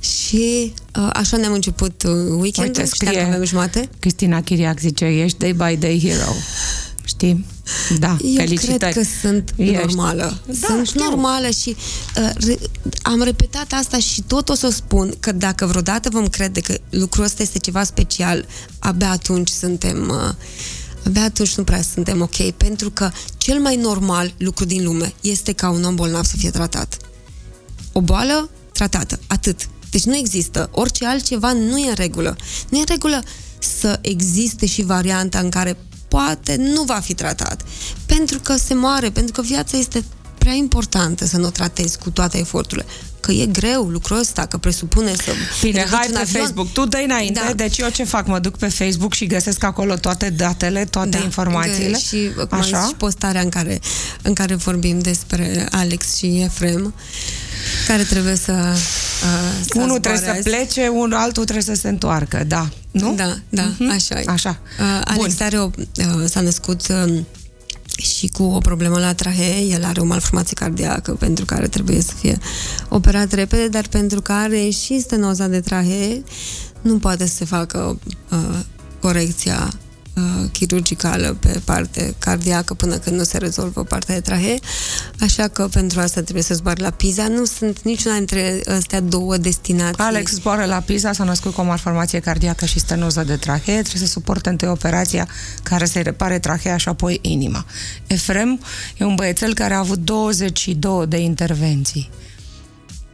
Și 0.00 0.72
uh, 0.98 1.10
așa 1.12 1.36
ne-am 1.36 1.52
început 1.52 2.02
uh, 2.02 2.10
weekendul, 2.12 2.82
Uite, 2.82 2.84
scrie, 2.84 3.12
că 3.12 3.26
avem 3.26 3.44
jumate. 3.44 3.88
Cristina 3.98 4.42
Chiriac 4.42 4.78
zice, 4.78 5.04
ești 5.04 5.38
day 5.38 5.52
by 5.52 5.76
day 5.76 6.00
hero. 6.00 6.32
Știi? 7.14 7.44
Da, 7.98 8.16
Eu 8.22 8.34
felicitări. 8.34 8.78
cred 8.78 8.92
că 8.92 9.02
sunt 9.20 9.54
Ești. 9.56 9.74
normală. 9.74 10.38
Da, 10.46 10.66
sunt 10.66 10.86
știu. 10.86 11.00
normală 11.00 11.50
și 11.50 11.76
uh, 12.16 12.30
re, 12.34 12.58
am 13.02 13.22
repetat 13.22 13.72
asta 13.72 13.98
și 13.98 14.22
tot 14.22 14.48
o 14.48 14.54
să 14.54 14.68
spun 14.68 15.14
că 15.20 15.32
dacă 15.32 15.66
vreodată 15.66 16.08
vom 16.08 16.26
crede 16.28 16.60
că 16.60 16.78
lucrul 16.90 17.24
ăsta 17.24 17.42
este 17.42 17.58
ceva 17.58 17.84
special, 17.84 18.46
abia 18.78 19.10
atunci 19.10 19.48
suntem... 19.48 20.08
Uh, 20.08 20.34
abia 21.06 21.22
atunci 21.22 21.54
nu 21.54 21.64
prea 21.64 21.82
suntem 21.82 22.20
ok, 22.20 22.50
pentru 22.50 22.90
că 22.90 23.10
cel 23.36 23.58
mai 23.60 23.76
normal 23.76 24.34
lucru 24.36 24.64
din 24.64 24.84
lume 24.84 25.12
este 25.20 25.52
ca 25.52 25.70
un 25.70 25.84
om 25.84 25.94
bolnav 25.94 26.24
să 26.24 26.36
fie 26.36 26.50
tratat. 26.50 26.96
O 27.92 28.00
boală 28.00 28.50
tratată, 28.72 29.18
atât. 29.26 29.68
Deci 29.90 30.04
nu 30.04 30.16
există. 30.16 30.68
Orice 30.72 31.06
altceva 31.06 31.52
nu 31.52 31.78
e 31.78 31.88
în 31.88 31.94
regulă. 31.94 32.36
Nu 32.68 32.76
e 32.76 32.80
în 32.80 32.86
regulă 32.88 33.22
să 33.58 33.98
existe 34.00 34.66
și 34.66 34.82
varianta 34.82 35.38
în 35.38 35.48
care 35.50 35.76
poate 36.14 36.56
nu 36.56 36.82
va 36.82 37.00
fi 37.02 37.14
tratat. 37.14 37.62
Pentru 38.06 38.38
că 38.38 38.56
se 38.56 38.74
moare, 38.74 39.10
pentru 39.10 39.32
că 39.32 39.42
viața 39.42 39.76
este 39.76 40.04
prea 40.38 40.52
importantă 40.52 41.26
să 41.26 41.36
nu 41.36 41.46
o 41.46 41.50
tratezi 41.50 41.98
cu 41.98 42.10
toate 42.10 42.38
eforturile. 42.38 42.86
că 43.20 43.32
e 43.32 43.46
greu 43.46 43.82
lucrul 43.82 44.18
ăsta, 44.18 44.46
că 44.46 44.56
presupune 44.56 45.14
să... 45.14 45.32
Bine, 45.60 45.86
hai 45.90 46.08
pe 46.12 46.18
avion. 46.18 46.42
Facebook. 46.42 46.72
Tu 46.72 46.86
dă 46.86 47.02
înainte, 47.04 47.40
da. 47.46 47.52
deci 47.52 47.78
eu 47.78 47.88
ce 47.88 48.04
fac? 48.04 48.26
Mă 48.26 48.38
duc 48.38 48.58
pe 48.58 48.68
Facebook 48.68 49.12
și 49.12 49.26
găsesc 49.26 49.64
acolo 49.64 49.94
toate 49.94 50.30
datele, 50.30 50.84
toate 50.84 51.08
da. 51.08 51.18
informațiile. 51.18 51.98
Și, 51.98 52.30
Așa? 52.48 52.86
și 52.86 52.94
postarea 52.94 53.40
în 53.40 53.48
care, 53.48 53.80
în 54.22 54.34
care 54.34 54.54
vorbim 54.54 54.98
despre 54.98 55.68
Alex 55.70 56.16
și 56.16 56.40
Efrem 56.40 56.94
care 57.86 58.02
trebuie 58.02 58.36
să, 58.36 58.52
uh, 58.52 58.78
să 59.70 59.78
Unul 59.78 59.98
trebuie 59.98 60.34
să 60.34 60.40
plece, 60.42 60.88
unul 60.88 61.14
altul 61.14 61.44
trebuie 61.44 61.64
să 61.64 61.80
se 61.80 61.88
întoarcă, 61.88 62.44
da. 62.46 62.68
Nu? 62.94 63.14
Da, 63.14 63.36
da, 63.48 63.72
uh-huh. 63.72 63.94
așa 63.94 64.20
e. 64.20 64.24
Așa. 64.26 64.58
Uh, 64.80 65.00
Alex 65.04 65.40
are 65.40 65.58
o, 65.58 65.70
uh, 65.76 66.24
s-a 66.24 66.40
născut 66.40 66.88
uh, 66.88 67.20
și 67.96 68.28
cu 68.28 68.42
o 68.42 68.58
problemă 68.58 68.98
la 68.98 69.14
trahee, 69.14 69.60
el 69.60 69.84
are 69.84 70.00
o 70.00 70.04
malformație 70.04 70.54
cardiacă 70.54 71.12
pentru 71.12 71.44
care 71.44 71.68
trebuie 71.68 72.00
să 72.00 72.12
fie 72.20 72.38
operat 72.88 73.32
repede, 73.32 73.68
dar 73.68 73.86
pentru 73.88 74.20
care 74.20 74.68
și 74.68 75.00
stenoza 75.00 75.46
de 75.46 75.60
trahee 75.60 76.22
nu 76.82 76.98
poate 76.98 77.26
să 77.26 77.34
se 77.34 77.44
facă 77.44 77.98
uh, 78.30 78.58
corecția 79.00 79.68
Uh, 79.68 79.83
chirurgicală 80.52 81.36
pe 81.40 81.60
parte 81.64 82.14
cardiacă 82.18 82.74
până 82.74 82.96
când 82.96 83.16
nu 83.16 83.22
se 83.22 83.38
rezolvă 83.38 83.84
partea 83.84 84.14
de 84.14 84.20
trahee, 84.20 84.58
așa 85.20 85.48
că 85.48 85.68
pentru 85.72 86.00
asta 86.00 86.20
trebuie 86.20 86.42
să 86.42 86.54
zboare 86.54 86.82
la 86.82 86.90
Pisa. 86.90 87.28
Nu 87.28 87.44
sunt 87.44 87.82
niciuna 87.82 88.16
dintre 88.16 88.60
astea 88.68 89.00
două 89.00 89.36
destinații. 89.36 90.02
Alex 90.02 90.32
zboară 90.32 90.64
la 90.64 90.80
Pisa, 90.80 91.12
s-a 91.12 91.24
născut 91.24 91.54
cu 91.54 91.60
o 91.60 91.64
malformație 91.64 92.18
cardiacă 92.18 92.64
și 92.64 92.78
stenoză 92.78 93.24
de 93.24 93.36
trahee, 93.36 93.82
trebuie 93.82 94.02
să 94.02 94.12
suporte 94.12 94.48
întâi 94.48 94.68
operația 94.68 95.28
care 95.62 95.84
să-i 95.84 96.02
repare 96.02 96.38
trahea 96.38 96.76
și 96.76 96.88
apoi 96.88 97.18
inima. 97.22 97.64
Efrem 98.06 98.60
e 98.98 99.04
un 99.04 99.14
băiețel 99.14 99.54
care 99.54 99.74
a 99.74 99.78
avut 99.78 99.98
22 99.98 101.06
de 101.06 101.16
intervenții 101.16 102.10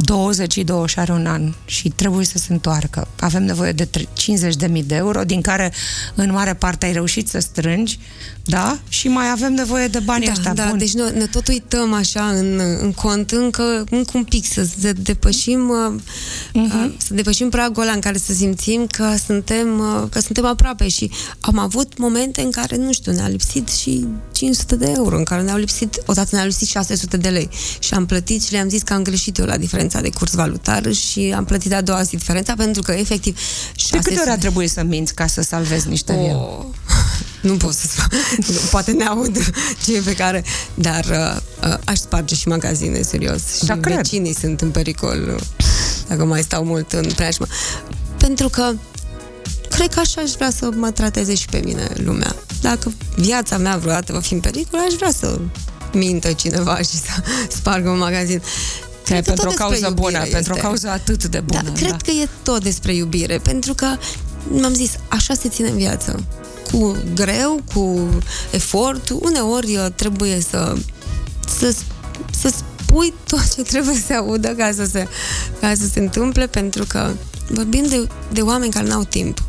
22 0.00 0.86
și 0.86 0.98
are 0.98 1.12
un 1.12 1.26
an 1.26 1.52
și 1.64 1.88
trebuie 1.88 2.24
să 2.24 2.38
se 2.38 2.52
întoarcă. 2.52 3.08
Avem 3.20 3.44
nevoie 3.44 3.72
de 3.72 3.88
50.000 3.88 4.84
de 4.84 4.94
euro, 4.94 5.24
din 5.24 5.40
care 5.40 5.72
în 6.14 6.32
mare 6.32 6.54
parte 6.54 6.86
ai 6.86 6.92
reușit 6.92 7.28
să 7.28 7.38
strângi, 7.38 7.98
da? 8.44 8.78
Și 8.88 9.08
mai 9.08 9.30
avem 9.30 9.52
nevoie 9.52 9.86
de 9.86 9.98
bani 9.98 10.24
da, 10.24 10.30
ăștia. 10.30 10.54
Da, 10.54 10.66
Bun. 10.68 10.78
deci 10.78 10.92
noi 10.92 11.12
ne 11.14 11.26
tot 11.26 11.48
uităm 11.48 11.92
așa 11.92 12.24
în, 12.28 12.60
în 12.80 12.92
cont 12.92 13.30
încă, 13.30 13.84
încă 13.90 14.10
un 14.14 14.24
pic 14.24 14.46
să, 14.46 14.66
să 14.80 14.92
depășim 14.92 15.72
uh-huh. 16.54 16.96
să 16.96 17.14
depășim 17.14 17.48
pragul 17.48 17.82
ăla 17.82 17.92
în 17.92 18.00
care 18.00 18.18
să 18.18 18.32
simțim 18.32 18.86
că 18.86 19.14
suntem, 19.26 19.78
uh, 19.78 20.08
că 20.10 20.20
suntem 20.20 20.44
aproape 20.44 20.88
și 20.88 21.10
am 21.40 21.58
avut 21.58 21.98
momente 21.98 22.40
în 22.40 22.50
care, 22.50 22.76
nu 22.76 22.92
știu, 22.92 23.12
ne-a 23.12 23.28
lipsit 23.28 23.68
și 23.68 24.06
500 24.32 24.76
de 24.76 24.92
euro, 24.96 25.16
în 25.16 25.24
care 25.24 25.42
ne-au 25.42 25.58
lipsit, 25.58 26.02
odată 26.06 26.28
ne-au 26.32 26.46
lipsit 26.46 26.68
600 26.68 27.16
de 27.16 27.28
lei 27.28 27.48
și 27.78 27.94
am 27.94 28.06
plătit 28.06 28.42
și 28.42 28.52
le-am 28.52 28.68
zis 28.68 28.82
că 28.82 28.92
am 28.92 29.02
greșit 29.02 29.38
eu 29.38 29.44
la 29.44 29.56
diferența 29.90 30.00
de 30.00 30.18
curs 30.18 30.34
valutar 30.34 30.92
și 30.92 31.32
am 31.36 31.44
plătit 31.44 31.72
a 31.72 31.80
doua 31.80 32.02
zi 32.02 32.16
diferența 32.16 32.54
pentru 32.56 32.82
că 32.82 32.92
efectiv 32.92 33.38
600... 33.74 33.98
De 33.98 34.08
câte 34.08 34.20
ori 34.20 34.30
a 34.30 34.38
trebuit 34.38 34.70
să 34.70 34.82
minți 34.82 35.14
ca 35.14 35.26
să 35.26 35.42
salvezi 35.42 35.88
niște 35.88 36.12
oh. 36.12 36.64
Nu 37.40 37.56
pot 37.56 37.72
să 37.72 37.86
spun. 37.86 38.18
Poate 38.70 38.92
ne 38.92 39.04
aud 39.04 39.38
cei 39.84 40.00
pe 40.00 40.14
care... 40.14 40.44
Dar 40.74 41.04
uh, 41.04 41.68
uh, 41.70 41.78
aș 41.84 41.98
sparge 41.98 42.34
și 42.34 42.48
magazine, 42.48 43.02
serios. 43.02 43.42
Da, 43.66 43.74
și 43.74 43.80
cred. 43.80 43.96
vecinii 43.96 44.34
sunt 44.34 44.60
în 44.60 44.70
pericol 44.70 45.34
uh, 45.34 45.66
dacă 46.08 46.24
mai 46.24 46.42
stau 46.42 46.64
mult 46.64 46.92
în 46.92 47.10
preajmă. 47.16 47.46
Pentru 48.16 48.48
că 48.48 48.72
cred 49.70 49.94
că 49.94 50.00
așa 50.00 50.20
aș 50.20 50.30
vrea 50.30 50.50
să 50.50 50.68
mă 50.74 50.90
trateze 50.90 51.34
și 51.34 51.46
pe 51.46 51.60
mine 51.64 51.88
lumea. 51.94 52.36
Dacă 52.60 52.92
viața 53.16 53.58
mea 53.58 53.76
vreodată 53.76 54.12
va 54.12 54.20
fi 54.20 54.34
în 54.34 54.40
pericol, 54.40 54.78
aș 54.86 54.94
vrea 54.94 55.10
să 55.10 55.38
mintă 55.92 56.32
cineva 56.32 56.76
și 56.76 56.96
să 56.96 57.22
spargă 57.48 57.88
un 57.88 57.98
magazin. 57.98 58.42
Cred 59.04 59.24
pentru 59.24 59.48
o 59.48 59.52
cauză 59.52 59.90
bună, 59.94 60.18
este. 60.18 60.34
pentru 60.34 60.52
o 60.52 60.56
cauză 60.56 60.88
atât 60.88 61.24
de 61.24 61.40
bună. 61.40 61.62
Da, 61.62 61.72
cred 61.72 61.90
da. 61.90 61.96
că 61.96 62.10
e 62.10 62.28
tot 62.42 62.62
despre 62.62 62.94
iubire, 62.94 63.38
pentru 63.38 63.74
că 63.74 63.86
m-am 64.48 64.74
zis, 64.74 64.90
așa 65.08 65.34
se 65.34 65.48
ține 65.48 65.68
în 65.68 65.76
viață 65.76 66.24
cu 66.72 66.96
greu, 67.14 67.60
cu 67.74 68.08
efort, 68.50 69.08
uneori 69.08 69.76
uh, 69.76 69.86
trebuie 69.94 70.40
să, 70.50 70.76
să, 71.58 71.74
să 72.30 72.52
spui 72.84 73.14
tot 73.26 73.54
ce 73.54 73.62
trebuie 73.62 74.02
să 74.06 74.14
audă 74.14 74.48
ca 74.48 74.70
să 74.72 74.84
se, 74.84 75.08
ca 75.60 75.74
să 75.74 75.86
se 75.92 76.00
întâmple, 76.00 76.46
pentru 76.46 76.84
că 76.88 77.10
vorbim 77.48 77.86
de, 77.88 78.08
de 78.32 78.40
oameni 78.40 78.72
care 78.72 78.86
n-au 78.86 79.04
timp. 79.04 79.42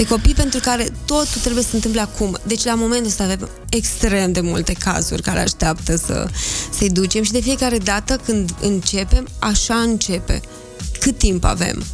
De 0.00 0.06
copii 0.06 0.34
pentru 0.34 0.60
care 0.60 0.88
totul 1.04 1.40
trebuie 1.40 1.62
să 1.62 1.68
se 1.68 1.76
întâmple 1.76 2.00
acum. 2.00 2.38
Deci 2.42 2.64
la 2.64 2.74
momentul 2.74 3.06
ăsta 3.06 3.22
avem 3.22 3.48
extrem 3.68 4.32
de 4.32 4.40
multe 4.40 4.72
cazuri 4.72 5.22
care 5.22 5.40
așteaptă 5.40 5.96
să, 5.96 6.28
să-i 6.78 6.90
ducem 6.90 7.22
și 7.22 7.32
de 7.32 7.40
fiecare 7.40 7.78
dată 7.78 8.20
când 8.24 8.54
începem, 8.60 9.28
așa 9.38 9.74
începe. 9.74 10.40
Cât 11.00 11.18
timp 11.18 11.44
avem? 11.44 11.84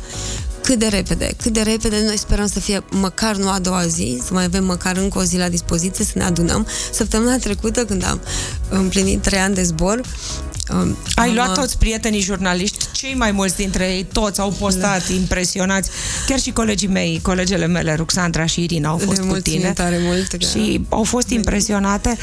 cât 0.62 0.78
de 0.78 0.86
repede, 0.86 1.34
cât 1.42 1.52
de 1.52 1.60
repede 1.60 2.02
noi 2.04 2.18
sperăm 2.18 2.46
să 2.46 2.60
fie 2.60 2.84
măcar 2.90 3.36
nu 3.36 3.48
a 3.48 3.58
doua 3.58 3.86
zi, 3.86 4.20
să 4.24 4.32
mai 4.32 4.44
avem 4.44 4.64
măcar 4.64 4.96
încă 4.96 5.18
o 5.18 5.22
zi 5.22 5.36
la 5.36 5.48
dispoziție, 5.48 6.04
să 6.04 6.12
ne 6.14 6.24
adunăm. 6.24 6.66
Săptămâna 6.92 7.38
trecută, 7.38 7.84
când 7.84 8.04
am 8.04 8.20
împlinit 8.68 9.22
trei 9.22 9.40
ani 9.40 9.54
de 9.54 9.62
zbor, 9.62 10.00
Um, 10.72 10.96
Ai 11.14 11.28
am, 11.28 11.34
luat 11.34 11.54
toți 11.54 11.78
prietenii 11.78 12.20
jurnaliști, 12.20 12.75
cei 13.06 13.14
mai 13.14 13.32
mulți 13.32 13.56
dintre 13.56 13.84
ei, 13.84 14.06
toți 14.12 14.40
au 14.40 14.50
postat, 14.50 15.08
da. 15.08 15.14
impresionați. 15.14 15.90
Chiar 16.26 16.38
și 16.38 16.50
colegii 16.50 16.88
mei, 16.88 17.20
colegele 17.22 17.66
mele, 17.66 17.94
Ruxandra 17.94 18.46
și 18.46 18.62
Irina, 18.62 18.88
au 18.88 18.98
fost 18.98 19.20
cu 19.20 19.36
tine. 19.36 19.72
Tare 19.72 19.98
mult, 20.00 20.42
și 20.42 20.80
au 20.88 21.02
fost 21.02 21.28
impresionate 21.28 22.16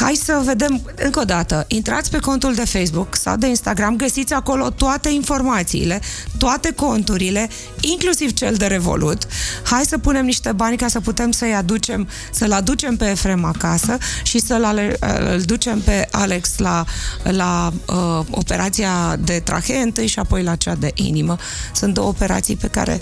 hai 0.00 0.14
să 0.14 0.42
vedem 0.44 0.80
încă 0.96 1.20
o 1.20 1.24
dată. 1.24 1.64
Intrați 1.68 2.10
pe 2.10 2.18
contul 2.18 2.54
de 2.54 2.64
Facebook 2.64 3.16
sau 3.16 3.36
de 3.36 3.46
Instagram, 3.46 3.96
găsiți 3.96 4.32
acolo 4.32 4.70
toate 4.70 5.08
informațiile, 5.08 6.00
toate 6.38 6.72
conturile, 6.72 7.48
inclusiv 7.80 8.32
cel 8.32 8.54
de 8.54 8.66
Revolut. 8.66 9.26
Hai 9.62 9.84
să 9.84 9.98
punem 9.98 10.24
niște 10.24 10.52
bani 10.52 10.76
ca 10.76 10.88
să 10.88 11.00
putem 11.00 11.30
să-i 11.30 11.54
aducem, 11.54 12.08
să-l 12.30 12.52
aducem 12.52 12.96
pe 12.96 13.10
Efrem 13.10 13.44
acasă 13.44 13.98
și 14.22 14.40
să-l 14.40 14.96
îl 15.30 15.40
ducem 15.40 15.80
pe 15.80 16.08
Alex 16.10 16.58
la, 16.58 16.84
la 17.22 17.72
uh, 17.86 18.26
operația 18.30 19.16
de 19.16 19.40
trachee 19.44 19.82
întâi 19.82 20.06
și 20.06 20.18
apoi 20.18 20.42
la 20.42 20.56
cea 20.56 20.74
de 20.74 20.90
inimă. 20.94 21.36
Sunt 21.74 21.94
două 21.94 22.08
operații 22.08 22.56
pe 22.56 22.66
care 22.66 23.00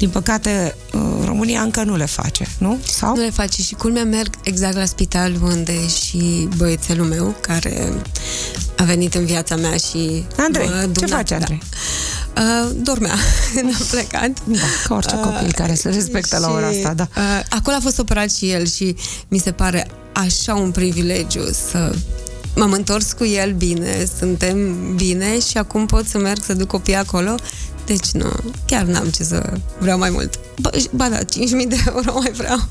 din 0.00 0.10
păcate, 0.10 0.74
uh, 0.92 1.00
România 1.24 1.60
încă 1.60 1.82
nu 1.82 1.96
le 1.96 2.04
face, 2.04 2.48
nu? 2.58 2.78
Sau? 2.86 3.14
Nu 3.14 3.22
le 3.22 3.30
face 3.30 3.62
și 3.62 3.74
culmea 3.74 4.04
merg 4.04 4.34
exact 4.42 4.76
la 4.76 4.84
spital 4.84 5.32
unde 5.42 5.88
și 5.88 6.48
băiețelul 6.56 7.06
meu, 7.06 7.34
care 7.40 7.92
a 8.76 8.82
venit 8.82 9.14
în 9.14 9.24
viața 9.24 9.56
mea 9.56 9.76
și... 9.76 10.24
Andrei, 10.36 10.68
ce 10.98 11.06
face 11.06 11.34
Andrei? 11.34 11.62
Da. 12.32 12.42
Uh, 12.42 12.76
dormea, 12.82 13.14
a 13.80 13.84
plecat. 13.90 14.30
Da, 14.44 14.58
ca 14.86 14.94
orice 14.94 15.14
uh, 15.14 15.20
copil 15.22 15.52
care 15.52 15.74
se 15.74 15.88
respectă 15.88 16.36
și, 16.36 16.42
la 16.42 16.50
ora 16.50 16.66
asta, 16.66 16.94
da. 16.94 17.08
Uh, 17.16 17.22
acolo 17.48 17.76
a 17.76 17.80
fost 17.80 17.98
operat 17.98 18.30
și 18.32 18.50
el 18.50 18.66
și 18.66 18.96
mi 19.28 19.38
se 19.38 19.52
pare 19.52 19.90
așa 20.12 20.54
un 20.54 20.70
privilegiu 20.70 21.50
să 21.70 21.94
m-am 22.54 22.72
întors 22.72 23.12
cu 23.12 23.24
el 23.24 23.52
bine, 23.52 24.06
suntem 24.18 24.56
bine 24.96 25.40
și 25.40 25.58
acum 25.58 25.86
pot 25.86 26.06
să 26.06 26.18
merg 26.18 26.42
să 26.42 26.54
duc 26.54 26.66
copiii 26.66 26.96
acolo 26.96 27.34
deci 27.90 28.10
nu, 28.10 28.30
chiar 28.66 28.82
n-am 28.82 29.08
ce 29.08 29.22
să 29.22 29.52
vreau 29.78 29.98
mai 29.98 30.10
mult. 30.10 30.38
Ba, 30.60 30.70
ba 30.90 31.08
da, 31.08 31.18
5.000 31.18 31.24
de 31.68 31.84
euro 31.86 32.12
mai 32.12 32.30
vreau. 32.32 32.68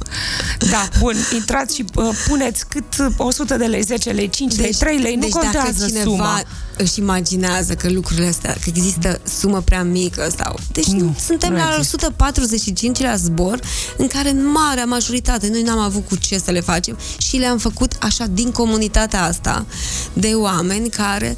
Da, 0.71 0.89
bun, 0.99 1.15
intrați 1.33 1.75
și 1.75 1.85
uh, 1.95 2.09
puneți 2.27 2.67
cât 2.67 3.13
100 3.17 3.57
de 3.57 3.65
lei, 3.65 3.81
10 3.81 4.09
lei, 4.09 4.29
5 4.29 4.55
deci, 4.55 4.61
lei, 4.61 4.71
3 4.71 4.97
lei, 4.97 5.15
nu 5.15 5.21
deci 5.21 5.31
contează 5.31 5.79
dacă 5.79 5.85
cineva 5.85 6.03
suma. 6.03 6.43
își 6.77 6.99
imaginează 6.99 7.73
că 7.73 7.89
lucrurile 7.89 8.27
astea, 8.27 8.53
că 8.53 8.63
există 8.65 9.21
sumă 9.39 9.61
prea 9.61 9.83
mică 9.83 10.33
sau... 10.37 10.59
Deci 10.71 10.85
nu, 10.85 11.15
suntem 11.25 11.51
nu 11.51 11.57
la 11.57 11.75
există. 11.77 11.95
145 11.95 12.99
la 12.99 13.15
zbor, 13.15 13.59
în 13.97 14.07
care 14.07 14.29
în 14.29 14.51
marea 14.51 14.85
majoritate 14.85 15.49
noi 15.51 15.61
n-am 15.61 15.79
avut 15.79 16.07
cu 16.07 16.15
ce 16.15 16.37
să 16.37 16.51
le 16.51 16.61
facem 16.61 16.97
și 17.17 17.37
le-am 17.37 17.57
făcut 17.57 17.91
așa 17.99 18.25
din 18.25 18.51
comunitatea 18.51 19.23
asta 19.23 19.65
de 20.13 20.31
oameni 20.33 20.89
care 20.89 21.37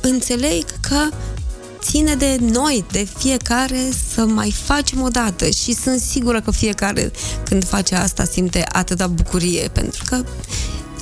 înțeleg 0.00 0.64
că 0.80 1.08
ține 1.80 2.14
de 2.14 2.36
noi, 2.40 2.84
de 2.90 3.08
fiecare 3.18 3.80
să 4.14 4.24
mai 4.24 4.54
facem 4.64 5.00
o 5.00 5.08
dată 5.08 5.48
și 5.50 5.74
sunt 5.74 6.00
sigură 6.00 6.40
că 6.40 6.50
fiecare 6.50 7.10
când 7.44 7.64
face 7.64 7.94
asta 7.94 8.24
simte 8.24 8.64
atâta 8.72 9.06
bucurie, 9.06 9.68
pentru 9.72 10.04
că 10.06 10.24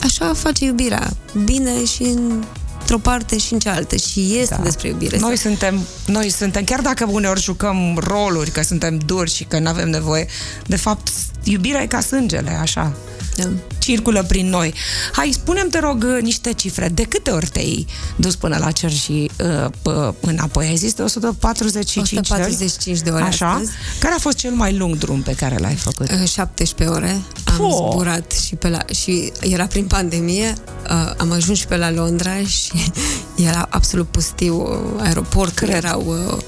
așa 0.02 0.34
face 0.34 0.64
iubirea, 0.64 1.10
bine 1.44 1.84
și 1.84 2.02
în 2.02 2.44
într-o 2.92 3.10
parte 3.10 3.38
și 3.38 3.52
în 3.52 3.58
cealaltă 3.58 3.96
și 3.96 4.38
este 4.38 4.54
da. 4.54 4.62
despre 4.62 4.88
iubire. 4.88 5.18
Noi 5.18 5.36
suntem, 5.36 5.86
noi 6.06 6.30
suntem, 6.30 6.64
chiar 6.64 6.80
dacă 6.80 7.06
uneori 7.10 7.40
jucăm 7.40 7.98
roluri, 8.00 8.50
că 8.50 8.62
suntem 8.62 8.98
duri 8.98 9.34
și 9.34 9.44
că 9.44 9.58
nu 9.58 9.68
avem 9.68 9.88
nevoie, 9.90 10.26
de 10.66 10.76
fapt, 10.76 11.08
iubirea 11.42 11.82
e 11.82 11.86
ca 11.86 12.00
sângele, 12.00 12.50
așa. 12.50 12.92
Da. 13.36 13.48
circulă 13.78 14.22
prin 14.22 14.48
noi. 14.48 14.74
Hai, 15.12 15.30
spunem 15.32 15.68
te 15.68 15.78
rog, 15.78 16.04
niște 16.20 16.52
cifre. 16.52 16.88
De 16.88 17.02
câte 17.02 17.30
ori 17.30 17.46
te-ai 17.46 17.86
dus 18.16 18.36
până 18.36 18.56
la 18.58 18.70
cer 18.70 18.90
și 18.90 19.30
uh, 19.40 19.70
pă, 19.82 20.14
înapoi? 20.20 20.66
Ai 20.66 20.76
zis 20.76 20.92
de 20.92 21.02
145 21.02 22.12
145 22.12 23.00
de 23.00 23.10
ore 23.10 23.22
Așa? 23.22 23.50
astăzi. 23.50 23.70
Care 23.98 24.14
a 24.14 24.18
fost 24.18 24.36
cel 24.36 24.52
mai 24.52 24.76
lung 24.76 24.96
drum 24.96 25.22
pe 25.22 25.34
care 25.34 25.56
l-ai 25.58 25.74
făcut? 25.74 26.10
Uh, 26.10 26.28
17 26.28 26.96
ore. 26.96 27.20
Am 27.44 27.56
Po! 27.56 27.90
zburat 27.92 28.32
și 28.32 28.54
pe 28.54 28.68
la... 28.68 28.78
Și 28.94 29.32
era 29.40 29.66
prin 29.66 29.84
pandemie. 29.86 30.54
Uh, 30.90 31.12
am 31.16 31.32
ajuns 31.32 31.58
și 31.58 31.66
pe 31.66 31.76
la 31.76 31.90
Londra 31.90 32.42
și 32.56 32.92
era 33.36 33.66
absolut 33.70 34.08
pustiu 34.08 34.62
uh, 34.62 35.02
aeroportul. 35.02 35.66
Cred. 35.66 35.84
Erau 35.84 36.04
uh, 36.06 36.38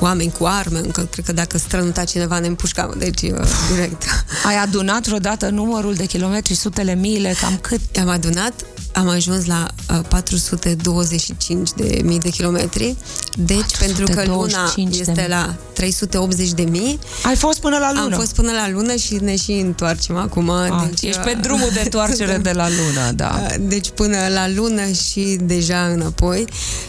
oameni 0.00 0.32
cu 0.38 0.44
arme. 0.44 0.78
Încă 0.78 1.00
cred 1.10 1.24
că 1.24 1.32
dacă 1.32 1.58
strănuta 1.58 2.04
cineva 2.04 2.38
ne 2.38 2.46
împușcam. 2.46 2.94
Deci, 2.98 3.22
uh, 3.22 3.38
direct. 3.72 4.02
Ai 4.46 4.56
adunat 4.56 5.06
vreodată 5.06 5.48
numărul 5.48 5.94
de 5.94 6.04
kilometri, 6.04 6.29
sutele, 6.54 6.94
miile, 6.94 7.34
cam 7.40 7.58
cât? 7.60 7.80
Am 8.00 8.08
adunat, 8.08 8.52
am 8.92 9.08
ajuns 9.08 9.46
la 9.46 9.66
uh, 9.90 10.00
425 10.08 11.70
de 11.76 12.00
mii 12.04 12.18
de 12.18 12.28
kilometri. 12.28 12.96
Deci, 13.38 13.76
pentru 13.78 14.04
că 14.04 14.22
luna 14.26 14.26
425 14.26 14.90
de 14.94 14.98
este 14.98 15.20
mii. 15.20 15.28
la 15.28 15.54
380 15.72 16.50
de 16.52 16.62
mii, 16.62 16.98
Ai 17.24 17.36
fost 17.36 17.60
până 17.60 17.78
la 17.78 17.92
lună. 17.92 18.14
am 18.14 18.20
fost 18.20 18.34
până 18.34 18.52
la 18.52 18.70
lună 18.70 18.94
și 18.94 19.14
ne 19.14 19.36
și 19.36 19.52
întoarcem 19.52 20.16
acum. 20.16 20.50
Ah, 20.50 20.82
deci, 20.88 21.02
ești 21.02 21.18
uh, 21.18 21.24
pe 21.24 21.38
drumul 21.42 21.70
de 21.72 21.80
întoarcere 21.84 22.38
de 22.48 22.52
la 22.52 22.68
lună, 22.68 23.10
da. 23.14 23.40
Uh, 23.42 23.54
Deci 23.60 23.90
până 23.90 24.16
la 24.32 24.48
lună 24.48 24.90
și 24.90 25.38
deja 25.40 25.86
înapoi 25.86 26.44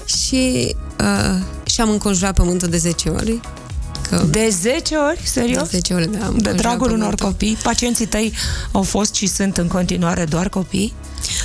și, 0.06 0.76
uh, 1.00 1.42
și 1.64 1.82
am 1.82 1.90
înconjurat 1.90 2.34
pământul 2.34 2.68
de 2.68 2.78
10 2.78 3.10
ori. 3.10 3.40
Că 4.12 4.26
De 4.30 4.50
10 4.62 4.96
ori? 4.96 5.20
Serios? 5.24 5.62
de 5.70 5.78
10 5.78 5.94
ori, 5.94 6.04
da. 6.12 6.18
am 6.18 6.20
De 6.20 6.28
înconjurat 6.28 6.56
dragul 6.56 6.86
unor 6.88 6.98
pământul. 7.00 7.26
copii? 7.26 7.58
Pacienții 7.64 8.06
tăi 8.06 8.34
au 8.72 8.82
fost 8.84 9.14
și 9.14 9.28
sunt 9.28 9.58
în 9.58 9.68
continuare 9.68 10.26
doar 10.26 10.50
copii? 10.50 10.94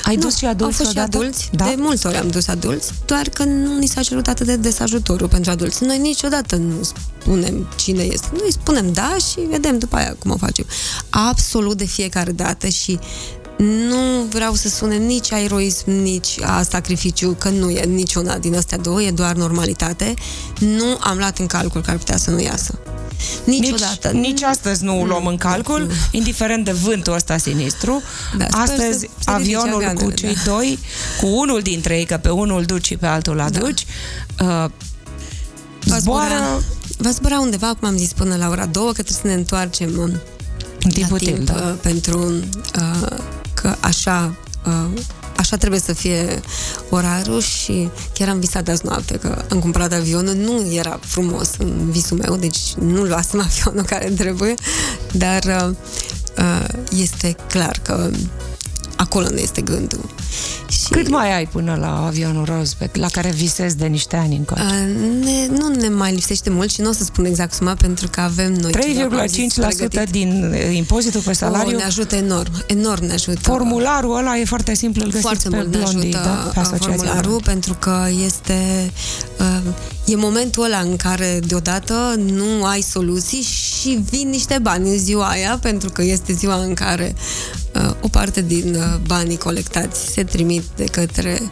Ai 0.05 0.17
dus 0.17 0.37
și 0.37 0.45
au 0.45 0.51
adulți 0.51 0.77
fost 0.77 0.91
și 0.91 0.97
odată? 0.99 1.17
adulți. 1.17 1.49
Da? 1.53 1.65
De 1.65 1.75
multe 1.79 2.09
ori 2.09 2.17
am 2.17 2.29
dus 2.29 2.49
adulți, 2.49 2.93
doar 3.07 3.29
că 3.29 3.45
nu 3.45 3.79
ni 3.79 3.87
s-a 3.87 4.03
cerut 4.03 4.27
atât 4.27 4.47
de 4.47 4.57
des 4.57 4.81
ajutorul 4.81 5.29
pentru 5.29 5.51
adulți. 5.51 5.85
Noi 5.85 5.99
niciodată 5.99 6.57
nu 6.57 6.75
spunem 6.83 7.69
cine 7.77 8.03
este. 8.03 8.27
Noi 8.33 8.53
spunem 8.53 8.93
da 8.93 9.17
și 9.31 9.41
vedem 9.51 9.79
după 9.79 9.97
aia 9.97 10.17
cum 10.19 10.31
o 10.31 10.37
facem. 10.37 10.65
Absolut 11.11 11.77
de 11.77 11.85
fiecare 11.85 12.33
dată 12.33 12.67
și 12.69 12.99
nu 13.57 14.27
vreau 14.29 14.55
să 14.55 14.69
sune 14.69 14.97
nici 14.97 15.33
a 15.33 15.41
eroism, 15.41 15.91
nici 15.91 16.41
a 16.43 16.63
sacrificiu, 16.63 17.37
că 17.39 17.49
nu 17.49 17.71
e 17.71 17.85
niciuna 17.85 18.39
din 18.39 18.57
astea 18.57 18.79
două, 18.79 19.03
e 19.03 19.11
doar 19.11 19.35
normalitate. 19.35 20.15
Nu 20.59 20.99
am 21.01 21.19
luat 21.19 21.39
în 21.39 21.47
calcul 21.47 21.81
că 21.81 21.91
ar 21.91 21.97
putea 21.97 22.17
să 22.17 22.31
nu 22.31 22.41
iasă. 22.41 22.79
Niciodată. 23.45 24.11
Nici, 24.11 24.23
nici 24.27 24.43
astăzi 24.43 24.85
nu 24.85 25.01
o 25.01 25.05
luăm 25.05 25.27
în 25.27 25.37
calcul, 25.37 25.91
indiferent 26.11 26.65
de 26.65 26.73
vântul 26.73 27.15
ăsta 27.15 27.37
sinistru. 27.37 28.03
Da, 28.39 28.47
sper 28.51 28.61
astăzi 28.61 28.99
să 28.99 28.99
se 28.99 29.37
ridice 29.37 29.57
avionul 29.57 29.81
cu 29.81 29.85
avioanele, 29.85 30.15
cei 30.15 30.35
da. 30.35 30.51
doi, 30.51 30.79
cu 31.21 31.27
unul 31.27 31.61
dintre 31.61 31.99
ei, 31.99 32.05
că 32.05 32.17
pe 32.17 32.29
unul 32.29 32.63
duci 32.63 32.87
și 32.87 32.97
pe 32.97 33.07
altul 33.07 33.41
aduci, 33.41 33.87
uh, 34.41 34.65
Va 35.87 35.99
zbura, 35.99 36.27
zboară 36.27 36.63
va 36.99 37.11
zbura 37.11 37.41
undeva, 37.41 37.75
cum 37.75 37.89
am 37.89 37.97
zis, 37.97 38.13
până 38.13 38.37
la 38.37 38.49
ora 38.49 38.67
două, 38.67 38.93
că 38.93 39.03
trebuie 39.03 39.19
să 39.21 39.27
ne 39.27 39.33
întoarcem 39.33 39.99
uh, 39.99 40.11
în 40.83 40.91
timp 40.91 41.09
la 41.09 41.15
util. 41.15 41.35
timp 41.35 41.47
Da. 41.47 41.55
uh, 41.55 41.75
pentru 41.83 42.33
uh, 42.79 43.19
că 43.67 43.77
așa 43.81 44.35
uh, 44.67 45.01
așa 45.37 45.57
trebuie 45.57 45.81
să 45.81 45.93
fie 45.93 46.41
orarul 46.91 47.41
și 47.41 47.89
chiar 48.13 48.29
am 48.29 48.39
visat 48.39 48.69
azi 48.69 48.85
noapte 48.85 49.17
că 49.17 49.45
am 49.51 49.59
cumpărat 49.59 49.93
avionul, 49.93 50.35
nu 50.35 50.73
era 50.73 50.99
frumos 51.03 51.51
în 51.59 51.91
visul 51.91 52.17
meu, 52.17 52.37
deci 52.37 52.75
nu 52.75 53.03
luasem 53.03 53.41
avionul 53.49 53.85
care 53.85 54.11
trebuie, 54.11 54.55
dar 55.13 55.45
uh, 55.45 55.75
uh, 56.39 56.69
este 56.99 57.37
clar 57.49 57.79
că 57.83 58.11
acolo 58.97 59.29
nu 59.29 59.39
este 59.39 59.61
gândul. 59.61 60.11
Și, 60.97 61.03
Cât 61.03 61.13
mai 61.13 61.37
ai 61.37 61.47
până 61.47 61.77
la 61.81 62.07
avionul 62.07 62.45
Rosbeck, 62.45 62.97
la 62.97 63.07
care 63.09 63.31
visezi 63.31 63.77
de 63.77 63.87
niște 63.87 64.17
ani 64.17 64.37
încoace? 64.37 64.63
uh, 64.65 65.25
ne, 65.25 65.47
nu 65.59 65.69
ne 65.69 65.89
mai 65.89 66.13
lipsește 66.13 66.51
mult 66.51 66.71
și 66.71 66.81
nu 66.81 66.89
o 66.89 66.93
să 66.93 67.05
spun 67.05 67.25
exact 67.25 67.53
suma 67.53 67.75
pentru 67.75 68.09
că 68.09 68.21
avem 68.21 68.53
noi 68.53 68.73
ceva, 68.73 69.07
cum 69.07 69.19
am 69.19 69.27
zis, 69.27 69.55
3,5% 69.55 69.77
pregătit. 69.77 70.11
din 70.11 70.53
uh, 70.53 70.77
impozitul 70.77 71.21
pe 71.21 71.33
salariu. 71.33 71.71
Oh, 71.71 71.77
ne 71.77 71.83
ajută 71.83 72.17
enorm, 72.17 72.53
enorm 72.67 73.05
ne 73.05 73.13
ajută. 73.13 73.39
Formularul 73.43 74.17
ăla 74.17 74.39
e 74.39 74.45
foarte 74.45 74.75
simplu, 74.75 75.03
îl 75.03 75.11
găsiți 75.11 75.27
Foarte 75.27 75.49
pe 75.49 75.57
mult 75.57 75.73
ne 75.73 75.79
Blondie, 75.79 76.15
ajută 76.17 76.29
da? 76.29 76.35
Pe 76.35 76.49
uh, 76.49 76.57
asociația 76.57 76.87
formularul 76.87 77.21
Blondie. 77.23 77.53
pentru 77.53 77.75
că 77.75 78.07
este 78.25 78.91
uh, 79.39 79.73
e 80.05 80.17
momentul 80.17 80.65
ăla 80.65 80.79
în 80.79 80.97
care 80.97 81.41
deodată 81.47 82.15
nu 82.27 82.65
ai 82.65 82.81
soluții 82.81 83.43
și 83.43 84.05
vin 84.11 84.29
niște 84.29 84.59
bani 84.63 84.89
în 84.91 84.99
ziua 84.99 85.29
aia 85.29 85.59
pentru 85.63 85.91
că 85.91 86.03
este 86.03 86.33
ziua 86.33 86.57
în 86.57 86.75
care 86.75 87.15
uh, 87.15 87.66
o 88.01 88.09
parte 88.09 88.43
din 88.43 88.75
uh, 88.75 88.97
banii 89.07 89.39
colectați 89.39 90.07
se 90.13 90.25
trimit 90.25 90.63
de 90.77 90.85
către 90.85 91.51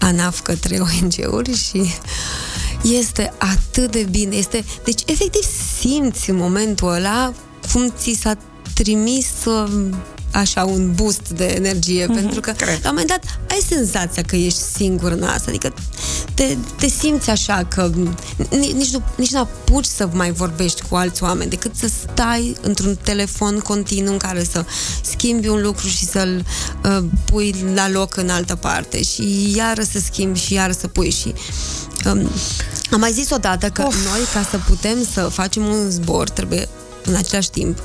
ANAF 0.00 0.40
către 0.40 0.78
ONG-uri 0.88 1.56
și 1.56 1.94
este 2.82 3.32
atât 3.38 3.90
de 3.90 4.06
bine. 4.10 4.36
Este, 4.36 4.64
deci, 4.84 5.02
efectiv, 5.06 5.42
simți 5.78 6.30
în 6.30 6.36
momentul 6.36 6.92
ăla 6.92 7.32
cum 7.72 7.92
ți 7.98 8.18
s-a 8.20 8.36
trimis 8.74 9.44
uh, 9.44 9.88
așa 10.36 10.64
un 10.64 10.92
boost 10.94 11.28
de 11.28 11.44
energie, 11.44 12.04
mm-hmm, 12.04 12.14
pentru 12.14 12.40
că 12.40 12.50
cred. 12.50 12.78
la 12.82 12.90
un 12.90 12.94
moment 12.98 13.08
dat 13.08 13.38
ai 13.50 13.60
senzația 13.68 14.22
că 14.22 14.36
ești 14.36 14.58
singur 14.58 15.10
în 15.12 15.22
asta, 15.22 15.44
adică 15.48 15.74
te, 16.34 16.56
te 16.78 16.88
simți 16.88 17.30
așa 17.30 17.66
că 17.68 17.90
ni- 18.50 18.72
nici 18.72 18.90
nu, 18.90 19.02
nici 19.16 19.30
nu 19.30 19.38
apuci 19.38 19.84
să 19.84 20.08
mai 20.12 20.32
vorbești 20.32 20.82
cu 20.88 20.96
alți 20.96 21.22
oameni, 21.22 21.50
decât 21.50 21.76
să 21.76 21.88
stai 21.88 22.56
într-un 22.60 22.98
telefon 23.02 23.58
continuu 23.58 24.12
în 24.12 24.18
care 24.18 24.44
să 24.44 24.64
schimbi 25.02 25.48
un 25.48 25.62
lucru 25.62 25.86
și 25.86 26.04
să-l 26.04 26.44
uh, 26.84 27.04
pui 27.24 27.54
la 27.74 27.88
loc 27.88 28.16
în 28.16 28.28
altă 28.28 28.54
parte 28.54 29.02
și 29.02 29.52
iară 29.56 29.82
să 29.82 29.98
schimbi 29.98 30.38
și 30.38 30.52
iară 30.54 30.72
să 30.72 30.88
pui 30.88 31.10
și 31.10 31.34
um, 32.04 32.30
am 32.90 33.00
mai 33.00 33.12
zis 33.12 33.30
odată 33.30 33.68
că 33.68 33.82
Of. 33.86 34.04
noi, 34.04 34.20
ca 34.32 34.48
să 34.50 34.58
putem 34.66 34.96
să 35.12 35.20
facem 35.20 35.66
un 35.66 35.90
zbor, 35.90 36.28
trebuie 36.28 36.68
în 37.04 37.14
același 37.14 37.50
timp 37.50 37.78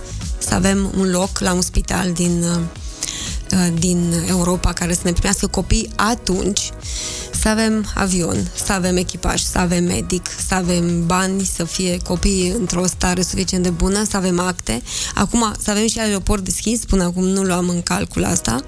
să 0.48 0.54
avem 0.54 0.92
un 0.98 1.10
loc 1.12 1.40
la 1.40 1.54
un 1.54 1.62
spital 1.62 2.12
din, 2.12 2.44
uh, 2.44 2.60
uh, 3.52 3.74
din 3.80 4.14
Europa 4.28 4.74
care 4.74 4.94
să 4.94 5.02
ne 5.04 5.12
primească 5.12 5.48
copii 5.48 5.90
atunci, 5.96 6.72
să 7.42 7.48
avem 7.48 7.92
avion, 7.96 8.52
să 8.66 8.74
avem 8.74 8.98
echipaj, 8.98 9.42
să 9.42 9.58
avem 9.58 9.84
medic, 9.84 10.26
să 10.48 10.54
avem 10.54 11.06
bani, 11.06 11.44
să 11.44 11.64
fie 11.64 11.98
copiii 11.98 12.50
într-o 12.50 12.86
stare 12.86 13.22
suficient 13.22 13.64
de 13.64 13.70
bună, 13.70 14.04
să 14.10 14.18
avem 14.18 14.40
acte. 14.40 14.82
Acum, 15.16 15.54
să 15.60 15.72
avem 15.72 15.88
și 15.88 16.00
aeroport 16.00 16.44
deschis, 16.44 16.86
până 16.86 17.04
acum 17.04 17.24
nu 17.24 17.44
luam 17.44 17.70
în 17.70 17.82
calcul 17.82 18.24
asta 18.24 18.64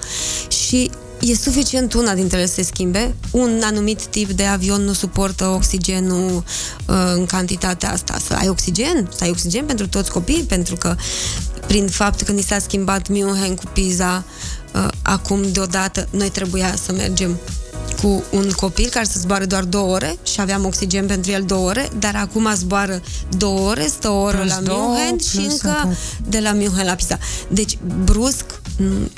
și 0.48 0.92
e 1.26 1.36
suficient 1.36 1.94
una 1.94 2.14
dintre 2.14 2.38
ele 2.38 2.48
să 2.48 2.54
se 2.54 2.62
schimbe. 2.62 3.16
Un 3.32 3.62
anumit 3.64 4.06
tip 4.06 4.32
de 4.32 4.44
avion 4.44 4.82
nu 4.82 4.94
suportă 4.94 5.48
oxigenul 5.48 6.44
uh, 6.88 6.96
în 7.16 7.26
cantitatea 7.26 7.92
asta. 7.92 8.18
Să 8.28 8.34
ai 8.34 8.50
oxigen, 8.50 9.10
să 9.16 9.24
ai 9.24 9.30
oxigen 9.30 9.66
pentru 9.66 9.88
toți 9.88 10.12
copiii, 10.12 10.44
pentru 10.44 10.76
că 10.76 10.96
prin 11.68 11.88
faptul 11.88 12.26
că 12.26 12.32
ni 12.32 12.42
s-a 12.42 12.60
schimbat 12.60 13.08
München 13.08 13.56
cu 13.56 13.64
Pisa, 13.74 14.24
uh, 14.74 14.88
acum 15.02 15.52
deodată 15.52 16.08
noi 16.10 16.30
trebuia 16.30 16.76
să 16.86 16.92
mergem 16.92 17.40
cu 18.02 18.24
un 18.32 18.50
copil 18.50 18.90
care 18.90 19.06
să 19.06 19.20
zboare 19.20 19.46
doar 19.46 19.64
două 19.64 19.94
ore 19.94 20.18
și 20.24 20.42
aveam 20.42 20.66
oxigen 20.66 21.06
pentru 21.06 21.32
el 21.32 21.44
două 21.44 21.68
ore, 21.68 21.90
dar 22.00 22.16
acum 22.16 22.54
zboară 22.56 23.02
două 23.38 23.70
ore, 23.70 23.88
stă 23.88 24.10
o 24.10 24.22
oră 24.22 24.38
Plus 24.38 24.50
la 24.50 24.60
două, 24.62 24.80
München 24.80 25.18
și 25.18 25.36
plus 25.36 25.52
încă 25.52 25.78
atât. 25.84 25.98
de 26.28 26.40
la 26.40 26.52
München 26.52 26.86
la 26.86 26.94
Pisa. 26.94 27.18
Deci, 27.48 27.78
brusc, 28.04 28.46
m, 28.46 28.63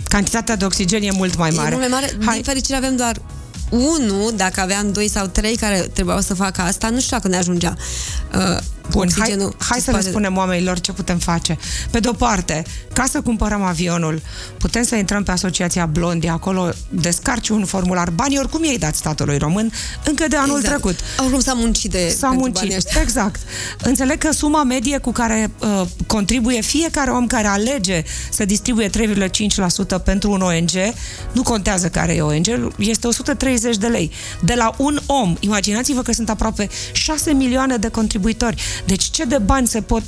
Cantitatea 0.09 0.55
de 0.55 0.65
oxigen 0.65 1.03
e 1.03 1.11
mult 1.11 1.37
mai 1.37 1.49
mare. 1.49 1.67
E 1.67 1.77
mult 1.77 1.89
mai 1.89 1.99
mare. 1.99 2.17
Hai, 2.25 2.35
Din 2.35 2.43
fericire 2.43 2.77
avem 2.77 2.95
doar 2.95 3.21
unul, 3.69 4.33
dacă 4.35 4.61
aveam 4.61 4.91
doi 4.91 5.07
sau 5.09 5.27
trei 5.27 5.55
care 5.55 5.79
trebuiau 5.79 6.21
să 6.21 6.33
facă 6.33 6.61
asta, 6.61 6.89
nu 6.89 6.99
știu 6.99 7.17
dacă 7.17 7.27
ne 7.27 7.37
ajungea 7.37 7.75
uh, 8.35 8.57
Bun, 8.91 9.07
hai, 9.11 9.19
oxigenul. 9.21 9.55
hai 9.59 9.79
să 9.79 9.85
le 9.85 9.91
Poate- 9.91 10.09
spunem 10.09 10.37
oamenilor 10.37 10.79
ce 10.79 10.91
putem 10.91 11.17
face. 11.17 11.57
Pe 11.91 11.99
de-o 11.99 12.11
parte, 12.13 12.63
ca 12.93 13.05
să 13.09 13.21
cumpărăm 13.21 13.61
avionul, 13.63 14.21
putem 14.57 14.83
să 14.83 14.95
intrăm 14.95 15.23
pe 15.23 15.31
Asociația 15.31 15.85
Blondie, 15.85 16.29
acolo 16.29 16.69
descarci 16.89 17.49
un 17.49 17.65
formular. 17.65 18.09
Banii 18.09 18.37
oricum 18.37 18.63
i-ai 18.63 18.77
dat 18.77 18.95
statului 18.95 19.37
român 19.37 19.71
încă 20.05 20.25
de 20.27 20.35
anul 20.35 20.57
exact. 20.57 20.73
trecut. 20.81 20.99
Oricum 21.19 21.39
s-a 21.39 21.53
muncit 21.53 21.91
de 21.91 22.09
S-a 22.09 22.27
pentru 22.27 22.37
muncit, 22.39 22.59
banii 22.61 22.75
ăștia. 22.75 23.01
exact. 23.01 23.39
Înțeleg 23.83 24.17
că 24.17 24.31
suma 24.31 24.63
medie 24.63 24.97
cu 24.97 25.11
care 25.11 25.51
uh, 25.59 25.81
contribuie 26.07 26.61
fiecare 26.61 27.11
om 27.11 27.27
care 27.27 27.47
alege 27.47 28.03
să 28.31 28.45
distribuie 28.45 28.89
3,5% 28.89 30.03
pentru 30.03 30.31
un 30.31 30.41
ONG, 30.41 30.69
nu 31.31 31.43
contează 31.43 31.87
care 31.89 32.13
e 32.15 32.21
ONG, 32.21 32.73
este 32.77 33.07
130 33.07 33.77
de 33.77 33.87
lei. 33.87 34.11
De 34.43 34.53
la 34.53 34.73
un 34.77 34.99
om, 35.05 35.35
imaginați-vă 35.39 36.01
că 36.01 36.11
sunt 36.13 36.29
aproape 36.29 36.69
6 36.91 37.31
milioane 37.33 37.77
de 37.77 37.87
contribuitori. 37.87 38.61
Deci 38.85 39.03
ce 39.03 39.23
de 39.25 39.37
bani 39.37 39.67
se 39.67 39.81
pot 39.81 40.03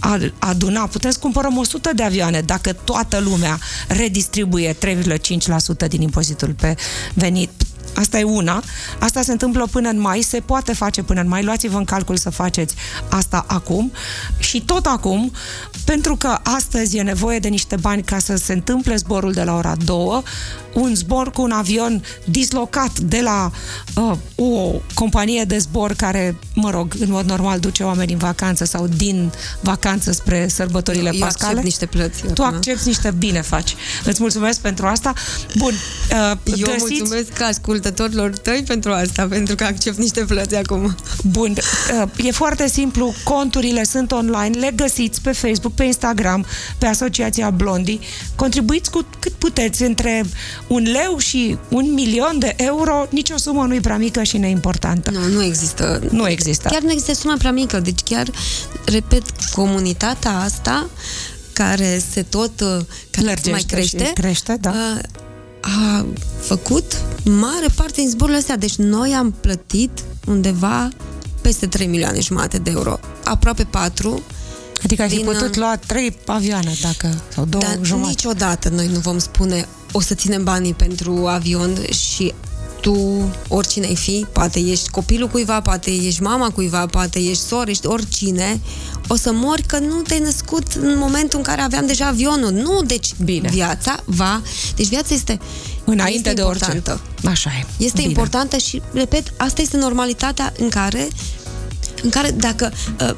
a- 0.00 0.32
aduna? 0.38 0.86
Putem 0.86 1.10
să 1.10 1.18
cumpărăm 1.20 1.56
100 1.56 1.90
de 1.94 2.02
avioane 2.02 2.40
dacă 2.40 2.72
toată 2.72 3.18
lumea 3.18 3.58
redistribuie 3.88 4.72
3,5% 4.72 5.88
din 5.88 6.00
impozitul 6.02 6.54
pe 6.60 6.76
venit 7.14 7.50
Asta 7.94 8.18
e 8.18 8.22
una. 8.22 8.62
Asta 8.98 9.22
se 9.22 9.32
întâmplă 9.32 9.68
până 9.70 9.88
în 9.88 10.00
mai, 10.00 10.20
se 10.20 10.40
poate 10.40 10.72
face 10.74 11.02
până 11.02 11.20
în 11.20 11.28
mai. 11.28 11.42
Luați-vă 11.42 11.78
în 11.78 11.84
calcul 11.84 12.16
să 12.16 12.30
faceți 12.30 12.74
asta 13.08 13.44
acum. 13.48 13.92
Și 14.38 14.60
tot 14.60 14.86
acum, 14.86 15.32
pentru 15.84 16.16
că 16.16 16.38
astăzi 16.42 16.96
e 16.96 17.02
nevoie 17.02 17.38
de 17.38 17.48
niște 17.48 17.76
bani 17.76 18.02
ca 18.02 18.18
să 18.18 18.36
se 18.36 18.52
întâmple 18.52 18.96
zborul 18.96 19.32
de 19.32 19.42
la 19.42 19.56
ora 19.56 19.76
2, 19.84 20.22
un 20.74 20.94
zbor 20.94 21.30
cu 21.30 21.42
un 21.42 21.50
avion 21.50 22.04
dislocat 22.24 22.98
de 22.98 23.20
la 23.20 23.50
uh, 23.94 24.16
o 24.36 24.80
companie 24.94 25.44
de 25.44 25.58
zbor 25.58 25.92
care, 25.92 26.36
mă 26.54 26.70
rog, 26.70 26.94
în 26.98 27.10
mod 27.10 27.26
normal 27.26 27.58
duce 27.58 27.82
oameni 27.82 28.12
în 28.12 28.18
vacanță 28.18 28.64
sau 28.64 28.86
din 28.86 29.32
vacanță 29.60 30.12
spre 30.12 30.48
sărbătorile 30.48 31.10
Eu 31.12 31.18
pascale. 31.18 31.46
accept 31.48 31.64
niște 31.64 31.86
plăți. 31.86 32.22
Tu 32.34 32.42
acum. 32.42 32.56
accepti 32.56 32.86
niște 32.86 33.14
bine 33.18 33.40
faci. 33.40 33.74
Îți 34.04 34.20
mulțumesc 34.20 34.60
pentru 34.60 34.86
asta. 34.86 35.12
Bun, 35.56 35.72
uh, 35.72 36.36
Eu 36.44 36.66
găsiți... 36.72 36.94
mulțumesc 36.98 37.32
ascultătorilor 37.82 38.38
tăi 38.38 38.62
pentru 38.66 38.92
asta, 38.92 39.26
pentru 39.26 39.54
că 39.54 39.64
accept 39.64 39.98
niște 39.98 40.24
plăți 40.24 40.54
acum. 40.54 40.96
Bun, 41.22 41.54
uh, 42.02 42.26
e 42.26 42.30
foarte 42.30 42.68
simplu, 42.68 43.14
conturile 43.24 43.84
sunt 43.84 44.12
online, 44.12 44.58
le 44.58 44.72
găsiți 44.74 45.20
pe 45.20 45.32
Facebook, 45.32 45.74
pe 45.74 45.84
Instagram, 45.84 46.46
pe 46.78 46.86
Asociația 46.86 47.50
Blondii. 47.50 48.00
Contribuiți 48.36 48.90
cu 48.90 49.06
cât 49.18 49.32
puteți, 49.32 49.82
între 49.82 50.24
un 50.66 50.82
leu 50.82 51.18
și 51.18 51.56
un 51.68 51.92
milion 51.92 52.38
de 52.38 52.54
euro, 52.56 53.06
nicio 53.10 53.36
sumă 53.36 53.64
nu 53.66 53.74
e 53.74 53.80
prea 53.80 53.98
mică 53.98 54.22
și 54.22 54.38
neimportantă. 54.38 55.10
Nu, 55.10 55.28
nu 55.28 55.42
există. 55.42 56.02
Nu 56.10 56.28
există. 56.28 56.68
Chiar 56.68 56.82
nu 56.82 56.90
există 56.90 57.14
sumă 57.14 57.34
prea 57.38 57.52
mică. 57.52 57.80
Deci 57.80 58.00
chiar, 58.04 58.30
repet, 58.84 59.22
comunitatea 59.52 60.38
asta 60.38 60.90
care 61.52 62.02
se 62.12 62.22
tot 62.22 62.60
uh, 62.60 62.68
care 63.10 63.26
Lărgește 63.26 63.50
mai 63.50 63.64
crește, 63.66 64.04
și 64.04 64.12
crește, 64.12 64.56
da. 64.60 64.72
Uh, 65.66 65.72
a 65.72 66.06
făcut 66.40 67.00
mare 67.24 67.66
parte 67.74 68.00
din 68.00 68.10
zborurile 68.10 68.38
astea. 68.38 68.56
Deci 68.56 68.74
noi 68.74 69.14
am 69.14 69.34
plătit 69.40 70.04
undeva 70.26 70.88
peste 71.40 71.66
3 71.66 71.86
milioane 71.86 72.20
jumate 72.20 72.58
de 72.58 72.70
euro. 72.70 72.98
Aproape 73.24 73.64
4 73.64 74.22
Adică 74.84 75.02
ai 75.02 75.08
fi 75.08 75.16
din, 75.16 75.24
putut 75.24 75.50
uh, 75.50 75.56
lua 75.56 75.76
trei 75.86 76.16
avioane, 76.26 76.74
dacă, 76.80 77.22
sau 77.34 77.44
două 77.44 77.62
Dar 77.62 77.78
jumate. 77.82 78.08
niciodată 78.08 78.68
noi 78.68 78.88
nu 78.88 78.98
vom 78.98 79.18
spune 79.18 79.68
o 79.92 80.00
să 80.00 80.14
ținem 80.14 80.44
banii 80.44 80.74
pentru 80.74 81.26
avion 81.26 81.76
și 81.90 82.32
tu, 82.80 83.30
oricine 83.48 83.86
ai 83.86 83.96
fi, 83.96 84.26
poate 84.32 84.58
ești 84.58 84.90
copilul 84.90 85.28
cuiva, 85.28 85.60
poate 85.60 85.90
ești 85.90 86.22
mama 86.22 86.50
cuiva, 86.50 86.86
poate 86.86 87.18
ești 87.18 87.42
soră, 87.44 87.70
ești 87.70 87.86
oricine, 87.86 88.60
o 89.08 89.16
să 89.16 89.32
mori 89.32 89.62
că 89.62 89.78
nu 89.78 90.00
te-ai 90.00 90.20
născut 90.20 90.72
în 90.72 90.98
momentul 90.98 91.38
în 91.38 91.44
care 91.44 91.60
aveam 91.60 91.86
deja 91.86 92.06
avionul. 92.06 92.50
Nu, 92.50 92.82
deci 92.86 93.14
Bine. 93.24 93.48
viața 93.48 93.96
va... 94.04 94.42
Deci 94.76 94.88
viața 94.88 95.14
este, 95.14 95.38
Înainte 95.84 96.12
este 96.28 96.32
de 96.32 96.40
importantă. 96.40 97.00
orice. 97.22 97.28
Așa 97.28 97.50
e. 97.60 97.66
Este 97.76 97.96
Bine. 97.96 98.08
importantă 98.08 98.56
și, 98.56 98.82
repet, 98.92 99.32
asta 99.36 99.60
este 99.62 99.76
normalitatea 99.76 100.52
în 100.58 100.68
care, 100.68 101.08
în 102.02 102.10
care 102.10 102.30
dacă 102.30 102.72
uh, 103.00 103.14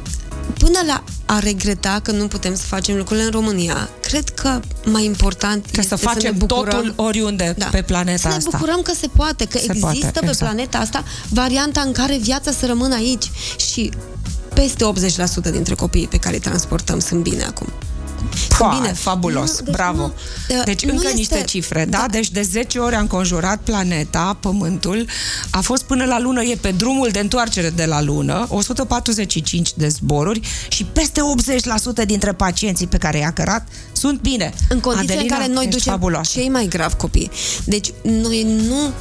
până 0.58 0.78
la 0.86 1.04
a 1.26 1.38
regreta 1.38 2.00
că 2.02 2.10
nu 2.10 2.26
putem 2.26 2.54
să 2.54 2.62
facem 2.66 2.96
lucrurile 2.96 3.24
în 3.24 3.30
România, 3.30 3.88
cred 4.00 4.28
că 4.28 4.60
mai 4.84 5.04
important 5.04 5.62
Trebuie 5.62 5.84
este 5.84 5.96
să 5.96 6.06
facem 6.08 6.32
ne 6.32 6.38
bucurăm, 6.46 6.74
totul 6.74 6.92
oriunde 6.96 7.54
da, 7.58 7.66
pe 7.66 7.82
planeta 7.82 8.18
să 8.18 8.28
ne 8.28 8.34
asta. 8.34 8.50
bucurăm 8.52 8.82
că 8.82 8.92
se 9.00 9.06
poate, 9.16 9.44
că 9.44 9.58
Se 9.58 9.64
există 9.64 9.80
poate, 9.80 10.10
pe 10.12 10.18
exact. 10.26 10.38
planeta 10.38 10.78
asta 10.78 11.04
varianta 11.28 11.80
în 11.80 11.92
care 11.92 12.18
viața 12.18 12.52
să 12.52 12.66
rămână 12.66 12.94
aici 12.94 13.30
și 13.70 13.90
peste 14.54 14.84
80% 15.48 15.50
dintre 15.50 15.74
copiii 15.74 16.06
pe 16.08 16.16
care 16.16 16.34
îi 16.34 16.40
transportăm 16.40 16.98
sunt 16.98 17.22
bine 17.22 17.42
acum. 17.44 17.66
Pua, 18.58 18.68
Sunt 18.70 18.80
bine. 18.82 18.92
fabulos, 18.94 19.58
Nu, 19.58 19.64
deci 19.64 19.74
bravo. 19.74 20.02
nu, 20.02 20.12
uh, 20.58 20.62
deci 20.64 20.84
nu 20.84 20.92
încă 20.92 21.02
este- 21.06 21.16
niște 21.18 21.42
cifre, 21.42 21.86
da? 21.88 21.98
da. 21.98 22.06
Deci 22.10 22.30
de 22.30 22.42
10 22.42 22.78
ori 22.78 22.94
a 22.94 22.98
înconjurat 23.00 23.58
planeta, 23.64 24.36
Pământul, 24.40 25.06
a 25.50 25.60
fost 25.60 25.82
până 25.82 26.04
la 26.04 26.20
lună, 26.20 26.42
e 26.42 26.56
pe 26.60 26.70
drumul 26.70 27.08
de 27.12 27.18
întoarcere 27.18 27.70
de 27.70 27.84
la 27.84 28.02
lună, 28.02 28.46
145 28.50 29.72
de 29.74 29.88
zboruri 29.88 30.40
și 30.68 30.84
peste 30.84 31.20
80% 31.20 32.04
dintre 32.06 32.32
pacienții 32.32 32.86
pe 32.86 32.96
care 32.96 33.18
i-a 33.18 33.32
cărat 33.32 33.68
sunt 33.92 34.20
bine. 34.20 34.52
În 34.68 34.80
condițiile 34.80 35.14
Adelina, 35.14 35.34
în 35.34 35.40
care 35.40 35.52
noi 35.52 35.64
ești 35.64 35.76
ducem 35.76 35.92
fabuloasă. 35.92 36.30
cei 36.38 36.48
mai 36.48 36.66
grav 36.66 36.92
copii. 36.92 37.30
Deci 37.64 37.90
noi 38.02 38.46
nu... 38.68 38.92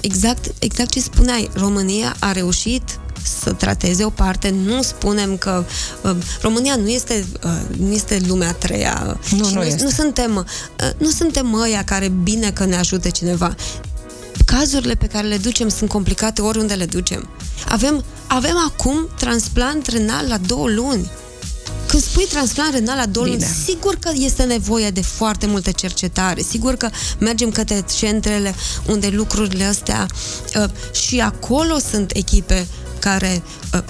Exact, 0.00 0.52
exact 0.58 0.90
ce 0.90 1.00
spuneai, 1.00 1.50
România 1.54 2.16
a 2.18 2.32
reușit 2.32 2.82
să 3.24 3.52
trateze 3.52 4.04
o 4.04 4.10
parte, 4.10 4.54
nu 4.64 4.82
spunem 4.82 5.36
că 5.36 5.64
uh, 6.02 6.16
România 6.40 6.76
nu 6.76 6.88
este, 6.88 7.24
uh, 7.44 7.76
nu 7.78 7.92
este 7.92 8.22
lumea 8.26 8.48
a 8.48 8.52
treia. 8.52 9.18
Nu, 9.30 9.44
și 9.44 9.54
nu 9.54 9.60
nu, 9.60 9.62
este. 9.62 9.82
nu 9.82 9.90
suntem 9.90 10.36
uh, 10.36 10.90
nu 10.98 11.10
suntem 11.10 11.54
ăia 11.54 11.84
care 11.84 12.08
bine 12.22 12.50
că 12.50 12.64
ne 12.64 12.76
ajută 12.76 13.10
cineva. 13.10 13.54
Cazurile 14.44 14.94
pe 14.94 15.06
care 15.06 15.26
le 15.26 15.36
ducem 15.36 15.68
sunt 15.68 15.90
complicate 15.90 16.42
oriunde 16.42 16.74
le 16.74 16.86
ducem. 16.86 17.28
Avem, 17.68 18.04
avem 18.26 18.56
acum 18.66 19.08
transplant 19.18 19.86
renal 19.86 20.26
la 20.28 20.38
două 20.38 20.68
luni. 20.68 21.10
Când 21.86 22.02
spui 22.02 22.26
transplant 22.26 22.72
renal 22.72 22.96
la 22.96 23.06
două 23.06 23.26
luni, 23.26 23.38
Bine. 23.38 23.50
sigur 23.64 23.94
că 23.94 24.10
este 24.14 24.42
nevoie 24.42 24.90
de 24.90 25.02
foarte 25.02 25.46
multă 25.46 25.70
cercetare, 25.70 26.42
sigur 26.42 26.74
că 26.74 26.88
mergem 27.18 27.50
către 27.50 27.84
centrele 27.96 28.54
unde 28.86 29.08
lucrurile 29.08 29.64
astea 29.64 30.06
uh, 30.56 30.64
și 30.92 31.20
acolo 31.20 31.78
sunt 31.90 32.10
echipe 32.14 32.54
care, 32.54 32.60
uh, 32.60 32.83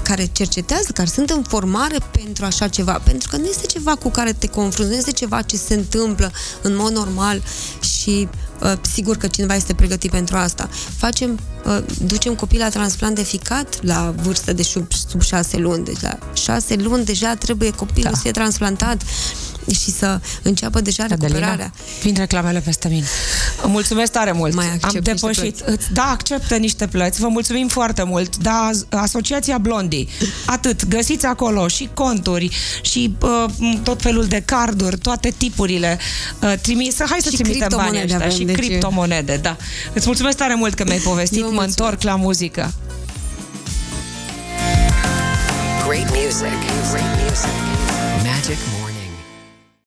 care 0.02 0.28
cercetează, 0.32 0.88
care 0.94 1.08
sunt 1.08 1.30
în 1.30 1.42
formare 1.42 1.96
pentru 2.10 2.44
așa 2.44 2.68
ceva, 2.68 2.92
pentru 3.04 3.28
că 3.28 3.36
nu 3.36 3.44
este 3.44 3.66
ceva 3.66 3.94
cu 3.94 4.08
care 4.10 4.32
te 4.32 4.46
confrunți, 4.46 4.90
nu 4.90 4.96
este 4.96 5.12
ceva 5.12 5.42
ce 5.42 5.56
se 5.56 5.74
întâmplă 5.74 6.32
în 6.62 6.76
mod 6.76 6.92
normal 6.92 7.42
și 7.80 8.28
uh, 8.62 8.72
sigur 8.92 9.16
că 9.16 9.26
cineva 9.26 9.54
este 9.54 9.74
pregătit 9.74 10.10
pentru 10.10 10.36
asta. 10.36 10.68
Facem, 10.96 11.38
uh, 11.66 11.78
ducem 12.00 12.34
copii 12.34 12.58
la 12.58 12.68
transplant 12.68 13.14
de 13.14 13.22
ficat 13.22 13.82
la 13.82 14.14
vârstă 14.22 14.52
de 14.52 14.62
sub, 14.62 14.86
sub 15.08 15.22
șase 15.22 15.56
luni, 15.56 15.84
deci 15.84 16.00
la 16.00 16.18
șase 16.32 16.74
luni 16.74 17.04
deja 17.04 17.34
trebuie 17.34 17.70
copilul 17.70 18.10
Da. 18.10 18.16
să 18.16 18.20
fie 18.22 18.30
transplantat 18.30 19.02
și 19.70 19.90
să 19.90 20.20
înceapă 20.42 20.80
deja 20.80 21.06
recuperarea. 21.06 21.48
Adelina, 21.48 21.72
vin 22.02 22.14
reclamele 22.16 22.60
peste 22.60 22.88
mine. 22.88 23.06
Mulțumesc 23.66 24.12
tare 24.12 24.32
mult. 24.32 24.54
Mai 24.54 24.64
accept 24.66 24.84
Am 24.84 24.90
niște 24.94 25.10
depășit. 25.12 25.56
plăți. 25.56 25.76
Îți- 25.78 25.92
Da, 25.92 26.02
acceptă 26.10 26.56
niște 26.56 26.86
plăți. 26.86 27.20
Vă 27.20 27.28
mulțumim 27.28 27.68
foarte 27.68 28.02
mult. 28.02 28.36
Da, 28.36 28.70
Asociația 28.90 29.58
Blondii. 29.58 30.08
Atât. 30.46 30.86
Găsiți 30.88 31.26
acolo 31.26 31.68
și 31.68 31.88
conturi 31.94 32.48
și 32.82 33.14
uh, 33.22 33.44
tot 33.82 34.02
felul 34.02 34.24
de 34.24 34.42
carduri, 34.44 34.98
toate 34.98 35.34
tipurile. 35.36 35.98
Uh, 36.42 36.52
trimis, 36.62 36.96
hai 37.08 37.18
să 37.22 37.30
Și 37.30 37.36
trimitem 37.36 37.68
banii 37.70 37.90
criptomonede 37.90 38.02
ăștia 38.12 38.16
avem, 38.26 38.30
și 38.38 38.44
deci- 38.44 38.56
criptomonede, 38.56 39.36
da. 39.42 39.56
Îți 39.92 40.06
mulțumesc 40.06 40.36
tare 40.36 40.54
mult 40.54 40.74
că 40.74 40.84
mi-ai 40.86 40.98
povestit. 40.98 41.38
Eu 41.38 41.44
Mă 41.44 41.50
mulțumesc. 41.50 41.78
întorc 41.78 42.02
la 42.02 42.16
muzică. 42.16 42.72
Great 45.86 46.10
music. 46.10 46.58
Great 46.90 47.12
music. 47.22 47.54
Magic 48.24 48.58
More. 48.78 48.83